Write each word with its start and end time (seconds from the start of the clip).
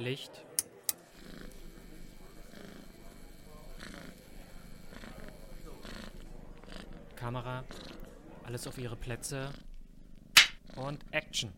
Licht. 0.00 0.42
Kamera. 7.16 7.64
Alles 8.44 8.66
auf 8.66 8.78
ihre 8.78 8.96
Plätze. 8.96 9.50
Und 10.76 11.04
Action. 11.12 11.52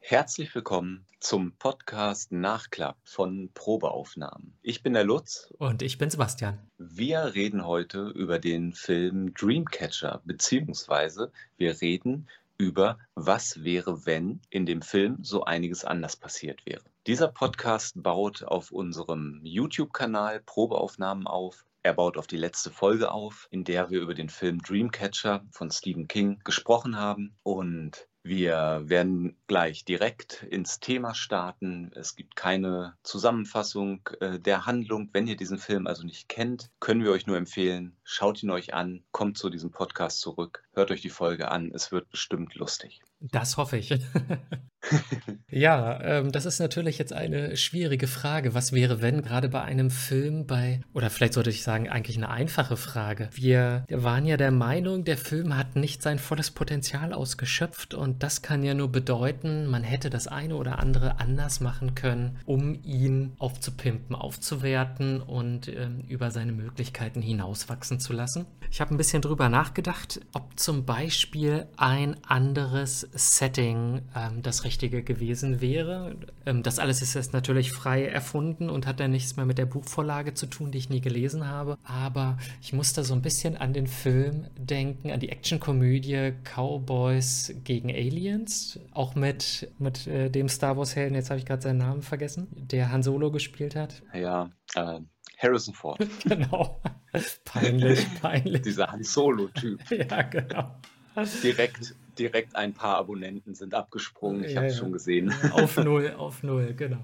Herzlich 0.00 0.54
willkommen 0.54 1.06
zum 1.20 1.52
Podcast 1.58 2.32
Nachklapp 2.32 2.96
von 3.04 3.50
Probeaufnahmen. 3.52 4.58
Ich 4.62 4.82
bin 4.82 4.94
der 4.94 5.04
Lutz. 5.04 5.52
Und 5.58 5.82
ich 5.82 5.98
bin 5.98 6.08
Sebastian. 6.08 6.58
Wir 6.78 7.34
reden 7.34 7.66
heute 7.66 8.08
über 8.08 8.38
den 8.38 8.72
Film 8.72 9.34
Dreamcatcher, 9.34 10.22
beziehungsweise 10.24 11.30
wir 11.58 11.80
reden 11.82 12.26
über 12.56 12.98
Was 13.14 13.64
wäre, 13.64 14.06
wenn 14.06 14.40
in 14.50 14.66
dem 14.66 14.82
Film 14.82 15.18
so 15.22 15.44
einiges 15.44 15.84
anders 15.84 16.16
passiert 16.16 16.64
wäre. 16.66 16.82
Dieser 17.06 17.28
Podcast 17.28 18.02
baut 18.02 18.42
auf 18.42 18.70
unserem 18.70 19.40
YouTube-Kanal 19.42 20.40
Probeaufnahmen 20.40 21.26
auf. 21.26 21.64
Er 21.82 21.94
baut 21.94 22.18
auf 22.18 22.26
die 22.26 22.36
letzte 22.36 22.70
Folge 22.70 23.10
auf, 23.10 23.48
in 23.50 23.64
der 23.64 23.88
wir 23.88 24.00
über 24.00 24.12
den 24.12 24.28
Film 24.28 24.60
Dreamcatcher 24.60 25.44
von 25.50 25.70
Stephen 25.70 26.08
King 26.08 26.40
gesprochen 26.44 26.96
haben. 26.96 27.34
Und 27.42 28.06
wir 28.22 28.82
werden 28.84 29.36
gleich 29.46 29.84
direkt 29.84 30.42
ins 30.42 30.78
Thema 30.78 31.14
starten. 31.14 31.90
Es 31.94 32.16
gibt 32.16 32.36
keine 32.36 32.94
Zusammenfassung 33.02 34.08
äh, 34.20 34.38
der 34.38 34.66
Handlung. 34.66 35.08
Wenn 35.12 35.26
ihr 35.26 35.36
diesen 35.36 35.58
Film 35.58 35.86
also 35.86 36.04
nicht 36.04 36.28
kennt, 36.28 36.70
können 36.80 37.02
wir 37.02 37.12
euch 37.12 37.26
nur 37.26 37.38
empfehlen, 37.38 37.96
schaut 38.04 38.42
ihn 38.42 38.50
euch 38.50 38.74
an, 38.74 39.02
kommt 39.10 39.38
zu 39.38 39.48
diesem 39.48 39.70
Podcast 39.70 40.20
zurück, 40.20 40.64
hört 40.74 40.90
euch 40.90 41.00
die 41.00 41.08
Folge 41.08 41.50
an. 41.50 41.70
Es 41.72 41.92
wird 41.92 42.10
bestimmt 42.10 42.54
lustig. 42.54 43.00
Das 43.20 43.56
hoffe 43.56 43.76
ich. 43.76 43.90
ja, 45.50 46.00
ähm, 46.02 46.32
das 46.32 46.46
ist 46.46 46.58
natürlich 46.58 46.98
jetzt 46.98 47.12
eine 47.12 47.56
schwierige 47.56 48.06
Frage. 48.06 48.54
Was 48.54 48.72
wäre, 48.72 49.02
wenn 49.02 49.22
gerade 49.22 49.48
bei 49.48 49.62
einem 49.62 49.90
Film 49.90 50.46
bei, 50.46 50.80
oder 50.94 51.10
vielleicht 51.10 51.34
sollte 51.34 51.50
ich 51.50 51.62
sagen, 51.62 51.88
eigentlich 51.88 52.16
eine 52.16 52.30
einfache 52.30 52.76
Frage. 52.76 53.28
Wir 53.32 53.84
waren 53.90 54.24
ja 54.24 54.36
der 54.36 54.50
Meinung, 54.50 55.04
der 55.04 55.18
Film 55.18 55.56
hat 55.56 55.76
nicht 55.76 56.02
sein 56.02 56.18
volles 56.18 56.50
Potenzial 56.50 57.12
ausgeschöpft 57.12 57.94
und 57.94 58.22
das 58.22 58.42
kann 58.42 58.62
ja 58.62 58.74
nur 58.74 58.90
bedeuten, 58.90 59.66
man 59.66 59.84
hätte 59.84 60.10
das 60.10 60.26
eine 60.26 60.56
oder 60.56 60.78
andere 60.78 61.20
anders 61.20 61.60
machen 61.60 61.94
können, 61.94 62.38
um 62.46 62.82
ihn 62.82 63.32
aufzupimpen, 63.38 64.16
aufzuwerten 64.16 65.20
und 65.20 65.68
ähm, 65.68 66.04
über 66.08 66.30
seine 66.30 66.52
Möglichkeiten 66.52 67.22
hinauswachsen 67.22 68.00
zu 68.00 68.12
lassen. 68.12 68.46
Ich 68.70 68.80
habe 68.80 68.94
ein 68.94 68.98
bisschen 68.98 69.20
drüber 69.20 69.48
nachgedacht, 69.48 70.20
ob 70.32 70.58
zum 70.58 70.84
Beispiel 70.84 71.66
ein 71.76 72.16
anderes 72.24 73.09
Setting 73.12 74.02
ähm, 74.14 74.42
das 74.42 74.64
Richtige 74.64 75.02
gewesen 75.02 75.60
wäre. 75.60 76.16
Ähm, 76.46 76.62
das 76.62 76.78
alles 76.78 77.02
ist 77.02 77.14
jetzt 77.14 77.32
natürlich 77.32 77.72
frei 77.72 78.06
erfunden 78.06 78.70
und 78.70 78.86
hat 78.86 79.00
dann 79.00 79.10
nichts 79.10 79.36
mehr 79.36 79.46
mit 79.46 79.58
der 79.58 79.66
Buchvorlage 79.66 80.34
zu 80.34 80.46
tun, 80.46 80.70
die 80.70 80.78
ich 80.78 80.90
nie 80.90 81.00
gelesen 81.00 81.48
habe. 81.48 81.78
Aber 81.82 82.38
ich 82.60 82.72
musste 82.72 83.04
so 83.04 83.14
ein 83.14 83.22
bisschen 83.22 83.56
an 83.56 83.72
den 83.72 83.86
Film 83.86 84.46
denken, 84.56 85.10
an 85.10 85.20
die 85.20 85.30
Actionkomödie 85.30 86.32
Cowboys 86.44 87.54
gegen 87.64 87.90
Aliens. 87.90 88.78
Auch 88.92 89.14
mit, 89.14 89.70
mit 89.78 90.06
äh, 90.06 90.30
dem 90.30 90.48
Star 90.48 90.76
Wars-Helden, 90.76 91.14
jetzt 91.14 91.30
habe 91.30 91.38
ich 91.38 91.46
gerade 91.46 91.62
seinen 91.62 91.78
Namen 91.78 92.02
vergessen, 92.02 92.48
der 92.52 92.90
Han 92.90 93.02
Solo 93.02 93.30
gespielt 93.30 93.76
hat. 93.76 94.02
Ja, 94.12 94.50
äh, 94.74 95.00
Harrison 95.40 95.74
Ford. 95.74 95.98
genau. 96.24 96.80
peinlich, 97.44 98.06
peinlich. 98.20 98.62
Dieser 98.62 98.90
Han 98.92 99.02
Solo-Typ. 99.02 99.80
ja, 99.90 100.22
genau. 100.22 100.76
Direkt 101.42 101.94
direkt 102.20 102.54
ein 102.54 102.74
paar 102.74 102.98
Abonnenten 102.98 103.54
sind 103.54 103.74
abgesprungen. 103.74 104.44
Ich 104.44 104.52
ja, 104.52 104.58
habe 104.58 104.66
es 104.66 104.74
ja. 104.74 104.80
schon 104.80 104.92
gesehen. 104.92 105.34
Auf 105.52 105.76
null, 105.78 106.14
auf 106.18 106.42
null, 106.42 106.74
genau. 106.74 106.98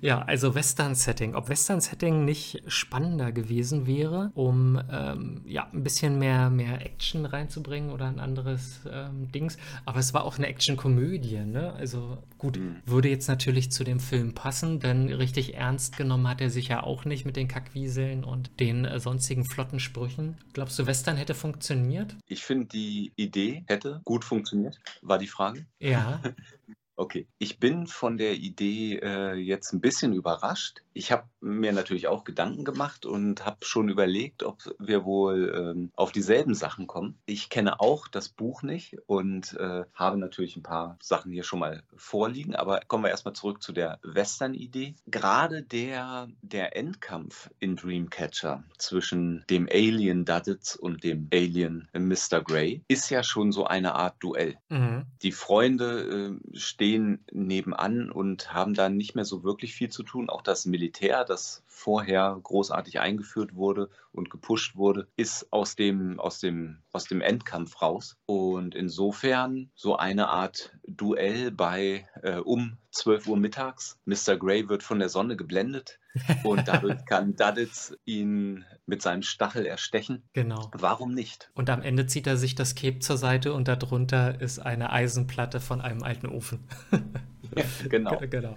Ja, 0.00 0.22
also 0.22 0.54
Western-Setting. 0.54 1.34
Ob 1.34 1.48
Western-Setting 1.48 2.24
nicht 2.24 2.62
spannender 2.66 3.30
gewesen 3.30 3.86
wäre, 3.86 4.32
um 4.34 4.80
ähm, 4.90 5.42
ja, 5.46 5.68
ein 5.72 5.84
bisschen 5.84 6.18
mehr, 6.18 6.50
mehr 6.50 6.84
Action 6.84 7.24
reinzubringen 7.24 7.90
oder 7.90 8.06
ein 8.06 8.18
anderes 8.18 8.80
ähm, 8.90 9.30
Dings. 9.30 9.56
Aber 9.84 10.00
es 10.00 10.12
war 10.12 10.24
auch 10.24 10.38
eine 10.38 10.48
Action-Komödie, 10.48 11.38
ne? 11.38 11.72
Also 11.74 12.18
gut, 12.38 12.58
mhm. 12.58 12.76
würde 12.84 13.08
jetzt 13.08 13.28
natürlich 13.28 13.70
zu 13.70 13.84
dem 13.84 14.00
Film 14.00 14.34
passen, 14.34 14.80
denn 14.80 15.08
richtig 15.08 15.54
ernst 15.54 15.96
genommen 15.96 16.28
hat 16.28 16.40
er 16.40 16.50
sich 16.50 16.68
ja 16.68 16.82
auch 16.82 17.04
nicht 17.04 17.24
mit 17.24 17.36
den 17.36 17.46
Kackwieseln 17.46 18.24
und 18.24 18.58
den 18.58 18.84
äh, 18.84 18.98
sonstigen 18.98 19.44
flotten 19.44 19.78
Sprüchen. 19.78 20.36
Glaubst 20.52 20.78
du, 20.78 20.86
Western 20.86 21.16
hätte 21.16 21.34
funktioniert? 21.34 22.16
Ich 22.26 22.42
finde, 22.42 22.66
die 22.66 23.12
Idee 23.16 23.64
hätte 23.68 24.00
gut 24.04 24.24
funktioniert 24.24 24.31
funktioniert? 24.32 24.80
War 25.02 25.18
die 25.18 25.26
Frage? 25.26 25.66
Ja. 25.78 26.20
Okay, 26.94 27.26
ich 27.38 27.58
bin 27.58 27.86
von 27.86 28.18
der 28.18 28.34
Idee 28.34 28.96
äh, 29.02 29.32
jetzt 29.32 29.72
ein 29.72 29.80
bisschen 29.80 30.12
überrascht. 30.12 30.82
Ich 30.94 31.12
habe 31.12 31.24
mir 31.40 31.72
natürlich 31.72 32.08
auch 32.08 32.24
Gedanken 32.24 32.64
gemacht 32.64 33.06
und 33.06 33.44
habe 33.44 33.58
schon 33.62 33.88
überlegt, 33.88 34.42
ob 34.42 34.62
wir 34.78 35.04
wohl 35.04 35.52
ähm, 35.56 35.90
auf 35.94 36.12
dieselben 36.12 36.54
Sachen 36.54 36.86
kommen. 36.86 37.18
Ich 37.26 37.50
kenne 37.50 37.80
auch 37.80 38.08
das 38.08 38.28
Buch 38.28 38.62
nicht 38.62 38.96
und 39.06 39.54
äh, 39.54 39.84
habe 39.94 40.18
natürlich 40.18 40.56
ein 40.56 40.62
paar 40.62 40.98
Sachen 41.02 41.32
hier 41.32 41.44
schon 41.44 41.58
mal 41.58 41.82
vorliegen, 41.96 42.54
aber 42.54 42.80
kommen 42.86 43.04
wir 43.04 43.10
erstmal 43.10 43.34
zurück 43.34 43.62
zu 43.62 43.72
der 43.72 43.98
Western-Idee. 44.02 44.94
Gerade 45.06 45.62
der, 45.62 46.28
der 46.42 46.76
Endkampf 46.76 47.50
in 47.58 47.76
Dreamcatcher 47.76 48.64
zwischen 48.78 49.44
dem 49.50 49.68
Alien 49.70 50.24
Duddits 50.24 50.76
und 50.76 51.04
dem 51.04 51.28
Alien 51.32 51.88
Mr. 51.92 52.42
Grey 52.42 52.82
ist 52.88 53.10
ja 53.10 53.22
schon 53.22 53.52
so 53.52 53.66
eine 53.66 53.94
Art 53.94 54.16
Duell. 54.20 54.56
Mhm. 54.68 55.06
Die 55.22 55.32
Freunde 55.32 56.38
äh, 56.52 56.58
stehen 56.58 57.24
nebenan 57.32 58.10
und 58.10 58.52
haben 58.52 58.74
da 58.74 58.88
nicht 58.88 59.14
mehr 59.14 59.24
so 59.24 59.42
wirklich 59.42 59.74
viel 59.74 59.88
zu 59.88 60.02
tun. 60.02 60.30
Auch 60.30 60.42
das 60.42 60.66
Militär, 60.66 60.81
das 60.90 61.62
vorher 61.66 62.38
großartig 62.42 63.00
eingeführt 63.00 63.54
wurde 63.54 63.90
und 64.12 64.30
gepusht 64.30 64.76
wurde, 64.76 65.08
ist 65.16 65.52
aus 65.52 65.74
dem, 65.74 66.20
aus 66.20 66.38
dem, 66.38 66.78
aus 66.92 67.04
dem 67.04 67.20
Endkampf 67.20 67.82
raus. 67.82 68.16
Und 68.26 68.74
insofern 68.74 69.70
so 69.74 69.96
eine 69.96 70.28
Art 70.28 70.72
Duell 70.86 71.50
bei 71.50 72.06
äh, 72.22 72.36
um 72.36 72.76
12 72.92 73.26
Uhr 73.26 73.36
mittags. 73.36 73.98
Mr. 74.04 74.36
Grey 74.36 74.68
wird 74.68 74.82
von 74.82 74.98
der 74.98 75.08
Sonne 75.08 75.36
geblendet 75.36 75.98
und 76.44 76.68
dadurch 76.68 77.04
kann 77.06 77.34
Duddits 77.34 77.96
ihn 78.04 78.64
mit 78.86 79.02
seinem 79.02 79.22
Stachel 79.22 79.66
erstechen. 79.66 80.22
Genau. 80.34 80.70
Warum 80.74 81.14
nicht? 81.14 81.50
Und 81.54 81.70
am 81.70 81.82
Ende 81.82 82.06
zieht 82.06 82.26
er 82.26 82.36
sich 82.36 82.54
das 82.54 82.74
Cape 82.74 82.98
zur 82.98 83.16
Seite 83.16 83.54
und 83.54 83.68
darunter 83.68 84.40
ist 84.40 84.58
eine 84.58 84.92
Eisenplatte 84.92 85.60
von 85.60 85.80
einem 85.80 86.02
alten 86.02 86.26
Ofen. 86.26 86.68
genau. 87.88 88.18
genau. 88.30 88.56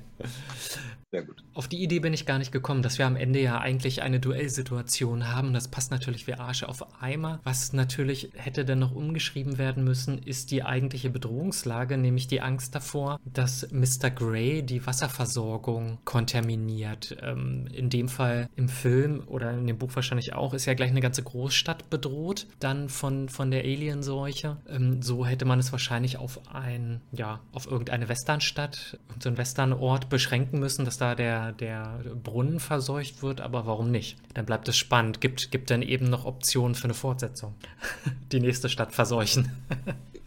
Sehr 1.15 1.23
gut. 1.23 1.43
Auf 1.53 1.69
die 1.69 1.81
Idee 1.81 1.99
bin 1.99 2.13
ich 2.13 2.25
gar 2.25 2.39
nicht 2.39 2.51
gekommen, 2.51 2.81
dass 2.81 2.97
wir 2.97 3.05
am 3.05 3.15
Ende 3.15 3.39
ja 3.39 3.59
eigentlich 3.59 4.01
eine 4.01 4.19
Duellsituation 4.19 5.31
haben. 5.31 5.53
Das 5.53 5.69
passt 5.69 5.89
natürlich 5.89 6.27
wie 6.27 6.33
Arsche 6.33 6.67
auf 6.67 7.01
Eimer. 7.01 7.39
Was 7.45 7.71
natürlich 7.71 8.31
hätte 8.33 8.65
dann 8.65 8.79
noch 8.79 8.93
umgeschrieben 8.93 9.57
werden 9.57 9.85
müssen, 9.85 10.17
ist 10.17 10.51
die 10.51 10.63
eigentliche 10.63 11.09
Bedrohungslage, 11.09 11.97
nämlich 11.97 12.27
die 12.27 12.41
Angst 12.41 12.75
davor, 12.75 13.21
dass 13.23 13.71
Mr. 13.71 14.09
Grey 14.09 14.61
die 14.61 14.85
Wasserversorgung 14.85 15.99
kontaminiert. 16.03 17.15
Ähm, 17.21 17.67
in 17.71 17.89
dem 17.89 18.09
Fall 18.09 18.49
im 18.57 18.67
Film 18.67 19.23
oder 19.27 19.51
in 19.51 19.67
dem 19.67 19.77
Buch 19.77 19.91
wahrscheinlich 19.93 20.33
auch, 20.33 20.53
ist 20.53 20.65
ja 20.65 20.73
gleich 20.73 20.89
eine 20.89 20.99
ganze 20.99 21.23
Großstadt 21.23 21.89
bedroht, 21.89 22.47
dann 22.59 22.89
von, 22.89 23.29
von 23.29 23.51
der 23.51 23.61
Alienseuche. 23.61 24.57
Ähm, 24.67 25.01
so 25.01 25.25
hätte 25.25 25.45
man 25.45 25.59
es 25.59 25.71
wahrscheinlich 25.71 26.17
auf 26.17 26.41
ein, 26.53 26.99
ja, 27.13 27.39
auf 27.53 27.67
irgendeine 27.67 28.09
Westernstadt, 28.09 28.84
so 29.19 29.29
einen 29.29 29.37
Westernort 29.37 30.09
beschränken 30.09 30.59
müssen, 30.59 30.85
dass 30.85 30.97
da 30.97 31.05
da 31.05 31.51
der, 31.51 31.51
der 31.51 32.15
Brunnen 32.23 32.59
verseucht 32.59 33.21
wird, 33.21 33.41
aber 33.41 33.65
warum 33.65 33.91
nicht? 33.91 34.17
Dann 34.33 34.45
bleibt 34.45 34.67
es 34.67 34.77
spannend. 34.77 35.21
Gibt, 35.21 35.51
gibt 35.51 35.69
dann 35.69 35.81
eben 35.81 36.09
noch 36.09 36.25
Optionen 36.25 36.75
für 36.75 36.85
eine 36.85 36.93
Fortsetzung. 36.93 37.55
Die 38.31 38.39
nächste 38.39 38.69
Stadt 38.69 38.93
verseuchen. 38.93 39.51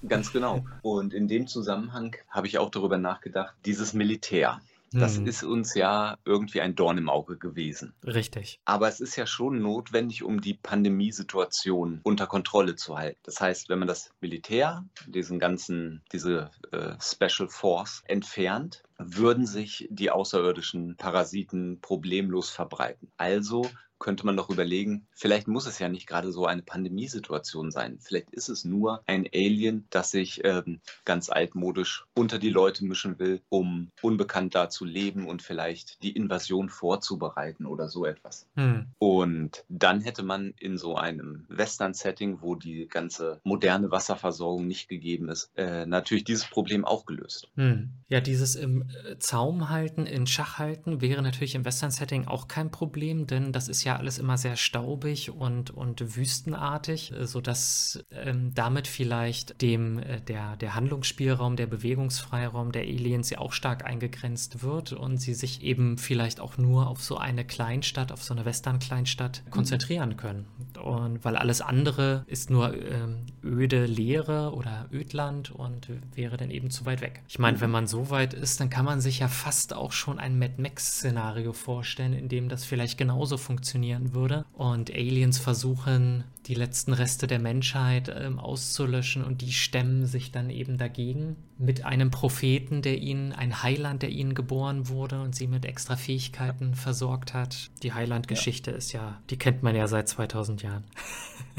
Ganz 0.07 0.33
genau. 0.33 0.65
Und 0.83 1.13
in 1.13 1.27
dem 1.27 1.49
Zusammenhang 1.49 2.17
habe 2.29 2.47
ich 2.47 2.59
auch 2.59 2.71
darüber 2.71 2.99
nachgedacht, 2.99 3.55
dieses 3.65 3.93
Militär. 3.93 4.61
Das 4.93 5.19
mhm. 5.19 5.27
ist 5.27 5.43
uns 5.43 5.75
ja 5.75 6.17
irgendwie 6.25 6.61
ein 6.61 6.75
Dorn 6.75 6.99
im 6.99 7.11
Auge 7.11 7.37
gewesen. 7.37 7.95
Richtig. 8.05 8.61
Aber 8.65 8.89
es 8.89 9.01
ist 9.01 9.17
ja 9.17 9.27
schon 9.27 9.61
notwendig, 9.61 10.23
um 10.23 10.41
die 10.41 10.55
Pandemiesituation 10.55 12.01
unter 12.03 12.27
Kontrolle 12.27 12.77
zu 12.77 12.97
halten. 12.97 13.21
Das 13.23 13.41
heißt, 13.41 13.69
wenn 13.69 13.79
man 13.79 13.89
das 13.89 14.11
Militär, 14.21 14.85
diesen 15.07 15.39
ganzen, 15.39 16.03
diese 16.13 16.51
äh, 16.73 16.95
Special 17.01 17.49
Force 17.49 18.03
entfernt, 18.07 18.83
würden 18.99 19.47
sich 19.47 19.87
die 19.91 20.11
außerirdischen 20.11 20.97
Parasiten 20.97 21.81
problemlos 21.81 22.51
verbreiten. 22.51 23.11
Also 23.17 23.63
könnte 23.99 24.25
man 24.27 24.37
doch 24.37 24.51
überlegen, 24.51 25.07
vielleicht 25.13 25.49
muss 25.49 25.67
es 25.67 25.79
ja 25.79 25.89
nicht 25.89 26.07
gerade 26.07 26.33
so 26.33 26.47
eine 26.47 26.63
Pandemiesituation 26.63 27.71
sein. 27.71 27.99
Vielleicht 28.01 28.31
ist 28.31 28.49
es 28.49 28.65
nur 28.65 29.03
ein 29.07 29.27
Alien, 29.35 29.87
das 29.91 30.11
sich 30.11 30.43
ähm, 30.45 30.81
ganz 31.05 31.31
altmodisch 31.31 32.07
unter 32.15 32.39
die 32.39 32.51
Leute 32.51 32.85
mischen 32.85 33.19
will, 33.19 33.41
um 33.49 33.91
unbekannt 34.03 34.55
da 34.55 34.69
zu 34.69 34.85
leben 34.85 35.27
und 35.27 35.43
vielleicht 35.43 36.03
die 36.03 36.13
Invasion 36.13 36.69
vorzubereiten 36.69 37.67
oder 37.67 37.89
so 37.89 38.07
etwas. 38.07 38.47
Hm. 38.55 38.87
Und 38.99 39.65
dann 39.69 40.01
hätte 40.01 40.23
man 40.23 40.55
in 40.59 40.79
so 40.79 40.97
einem 40.97 41.45
Western-Setting, 41.49 42.39
wo 42.41 42.55
die 42.55 42.87
ganze 42.89 43.41
moderne 43.45 43.91
Wasserversorgung 43.91 44.67
nicht 44.67 44.89
gegeben 44.89 45.29
ist, 45.29 45.51
äh, 45.57 45.87
natürlich 45.87 46.25
dieses 46.25 46.47
Problem 46.47 46.85
auch 46.85 47.07
gelöst. 47.07 47.49
Hm. 47.57 47.91
Ja, 48.09 48.21
dieses 48.21 48.55
im 48.55 48.83
äh, 48.83 49.19
Zaum 49.19 49.71
halten, 49.71 50.07
in 50.07 50.27
Schach 50.27 50.59
halten, 50.59 51.01
wäre 51.01 51.23
natürlich 51.23 51.55
im 51.55 51.65
Western-Setting 51.65 52.27
auch 52.27 52.49
kein 52.49 52.71
Problem, 52.71 53.27
denn 53.27 53.53
das 53.53 53.69
ist 53.69 53.85
ja 53.85 53.88
alles 53.97 54.19
immer 54.19 54.39
sehr 54.39 54.57
staubig 54.57 55.31
und, 55.31 55.71
und 55.71 56.17
wüstenartig, 56.17 57.13
äh, 57.13 57.27
sodass 57.27 58.05
ähm, 58.11 58.53
damit 58.55 58.87
vielleicht 58.87 59.61
dem 59.63 59.99
äh, 59.99 60.21
der, 60.21 60.57
der 60.57 60.75
Handlungsspielraum, 60.75 61.57
der 61.57 61.67
Bewegungsfreiraum 61.67 62.73
der 62.73 62.83
Aliens 62.83 63.31
ja 63.31 63.39
auch 63.39 63.53
stark 63.53 63.85
eingegrenzt 63.85 64.63
wird 64.63 64.93
und 64.93 65.19
sie 65.19 65.35
sich 65.35 65.63
eben 65.63 65.99
vielleicht 65.99 66.41
auch 66.41 66.59
nur 66.59 66.89
auf 66.89 67.03
so 67.03 67.19
eine 67.19 67.45
Kleinstadt, 67.45 68.13
auf 68.13 68.23
so 68.23 68.35
eine 68.35 68.45
Western-Kleinstadt 68.45 69.43
mhm. 69.45 69.51
konzentrieren 69.51 70.17
können. 70.17 70.47
Und 70.83 71.25
weil 71.25 71.37
alles 71.37 71.61
andere 71.61 72.25
ist 72.27 72.51
nur 72.51 72.75
ähm, 72.75 73.27
öde 73.43 73.87
Leere 73.87 74.53
oder 74.55 74.87
Ödland 74.93 75.51
und 75.51 75.89
wäre 76.15 76.37
dann 76.37 76.51
eben 76.51 76.71
zu 76.71 76.87
weit 76.87 77.01
weg. 77.01 77.23
Ich 77.29 77.39
meine, 77.39 77.61
wenn 77.61 77.71
man 77.71 77.87
so 77.87 78.11
weit 78.11 78.35
ist, 78.35 78.61
dann 78.61 78.71
kann 78.71 78.85
man 78.85 79.01
sich 79.01 79.21
ja 79.21 79.29
fast 79.29 79.75
auch 79.75 79.93
schon 79.93 80.19
ein 80.19 80.39
Mad 80.39 80.55
Max-Szenario 80.59 81.53
vorstellen, 81.53 82.13
in 82.13 82.29
dem 82.29 82.49
das 82.49 82.65
vielleicht 82.65 82.99
genauso 82.99 83.37
funktionieren 83.79 84.15
würde 84.15 84.45
und 84.55 84.91
Aliens 84.91 85.39
versuchen, 85.39 86.25
die 86.47 86.55
letzten 86.55 86.93
Reste 86.93 87.27
der 87.27 87.39
Menschheit 87.39 88.13
ähm, 88.15 88.39
auszulöschen 88.39 89.23
und 89.23 89.41
die 89.41 89.53
stemmen 89.53 90.07
sich 90.07 90.33
dann 90.33 90.51
eben 90.51 90.79
dagegen 90.79 91.37
mit 91.59 91.85
einem 91.85 92.11
Propheten, 92.11 92.83
der 92.83 92.99
ihnen, 92.99 93.33
ein 93.33 93.63
Heiland, 93.63 94.03
der 94.03 94.11
ihnen 94.11 94.35
geboren 94.35 94.89
wurde 94.89 95.21
und 95.21 95.35
sie 95.35 95.47
mit 95.47 95.65
extra 95.65 95.97
Fähigkeiten 95.97 96.75
versorgt 96.75 97.35
hat. 97.35 97.71
Die 97.83 97.93
Heiland-Geschichte 97.93 98.73
ja. 98.73 98.77
ist 98.77 98.93
ja, 98.93 99.21
die 99.31 99.37
kennt 99.37 99.63
man 99.63 99.77
ja 99.77 99.87
seit 99.87 100.09
2000 100.09 100.63
Jahren. 100.63 100.85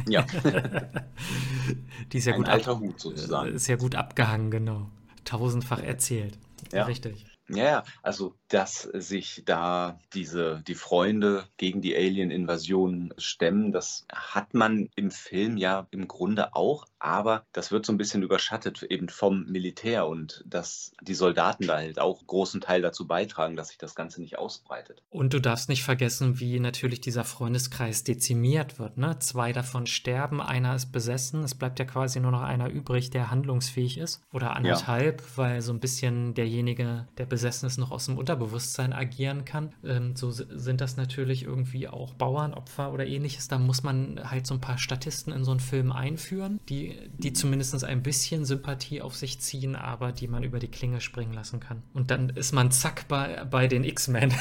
Ja. 0.07 0.25
die 2.11 2.17
ist 2.17 2.25
ja 2.25 2.33
ein 2.33 2.39
gut 2.39 2.49
alter 2.49 2.79
Hut 2.79 2.99
sozusagen. 2.99 3.53
Ist 3.53 3.67
ja 3.67 3.75
gut 3.75 3.95
abgehangen, 3.95 4.51
genau. 4.51 4.89
Tausendfach 5.23 5.83
erzählt. 5.83 6.37
Ja. 6.73 6.85
Richtig. 6.85 7.25
Ja, 7.49 7.63
ja, 7.63 7.83
also 8.03 8.35
dass 8.49 8.81
sich 8.81 9.43
da 9.45 9.99
diese 10.13 10.63
die 10.67 10.75
Freunde 10.75 11.45
gegen 11.57 11.81
die 11.81 11.95
Alien-Invasion 11.95 13.13
stemmen, 13.17 13.71
das 13.71 14.05
hat 14.11 14.53
man 14.53 14.89
im 14.95 15.11
Film 15.11 15.57
ja 15.57 15.87
im 15.91 16.07
Grunde 16.07 16.55
auch, 16.55 16.85
aber 16.99 17.45
das 17.53 17.71
wird 17.71 17.85
so 17.85 17.93
ein 17.93 17.97
bisschen 17.97 18.23
überschattet 18.23 18.83
eben 18.83 19.09
vom 19.09 19.45
Militär 19.45 20.07
und 20.07 20.43
dass 20.47 20.91
die 21.01 21.13
Soldaten 21.13 21.67
da 21.67 21.77
halt 21.77 21.99
auch 21.99 22.25
großen 22.25 22.61
Teil 22.61 22.81
dazu 22.81 23.07
beitragen, 23.07 23.55
dass 23.55 23.69
sich 23.69 23.77
das 23.77 23.95
Ganze 23.95 24.21
nicht 24.21 24.37
ausbreitet. 24.37 25.01
Und 25.09 25.33
du 25.33 25.39
darfst 25.39 25.69
nicht 25.69 25.83
vergessen, 25.83 26.39
wie 26.39 26.59
natürlich 26.59 27.01
dieser 27.01 27.23
Freundeskreis 27.23 28.03
dezimiert 28.03 28.79
wird. 28.79 28.97
Ne? 28.97 29.17
Zwei 29.19 29.53
davon 29.53 29.87
sterben, 29.87 30.41
einer 30.41 30.75
ist 30.75 30.91
besessen, 30.91 31.43
es 31.43 31.55
bleibt 31.55 31.79
ja 31.79 31.85
quasi 31.85 32.19
nur 32.19 32.31
noch 32.31 32.41
einer 32.41 32.69
übrig, 32.69 33.11
der 33.11 33.31
handlungsfähig 33.31 33.97
ist 33.97 34.21
oder 34.33 34.55
anderthalb, 34.55 35.21
ja. 35.21 35.27
weil 35.35 35.61
so 35.61 35.71
ein 35.71 35.79
bisschen 35.79 36.33
derjenige, 36.33 37.07
der 37.17 37.25
besessen 37.25 37.38
Besessenes 37.39 37.77
noch 37.77 37.91
aus 37.91 38.05
dem 38.05 38.17
Unterbewusstsein 38.17 38.91
agieren 38.91 39.45
kann. 39.45 39.69
Ähm, 39.85 40.13
so 40.17 40.29
sind 40.29 40.81
das 40.81 40.97
natürlich 40.97 41.43
irgendwie 41.43 41.87
auch 41.87 42.13
Bauernopfer 42.13 42.91
oder 42.91 43.07
ähnliches. 43.07 43.47
Da 43.47 43.57
muss 43.57 43.81
man 43.81 44.19
halt 44.29 44.45
so 44.45 44.55
ein 44.55 44.59
paar 44.59 44.77
Statisten 44.77 45.31
in 45.31 45.45
so 45.45 45.51
einen 45.51 45.61
Film 45.61 45.93
einführen, 45.93 46.59
die, 46.67 46.97
die 47.17 47.31
zumindest 47.31 47.81
ein 47.85 48.03
bisschen 48.03 48.43
Sympathie 48.43 49.01
auf 49.01 49.15
sich 49.15 49.39
ziehen, 49.39 49.77
aber 49.77 50.11
die 50.11 50.27
man 50.27 50.43
über 50.43 50.59
die 50.59 50.67
Klinge 50.67 50.99
springen 50.99 51.31
lassen 51.31 51.61
kann. 51.61 51.81
Und 51.93 52.11
dann 52.11 52.29
ist 52.29 52.51
man 52.51 52.71
zack 52.71 53.07
bei, 53.07 53.45
bei 53.45 53.67
den 53.67 53.85
X-Men. 53.85 54.33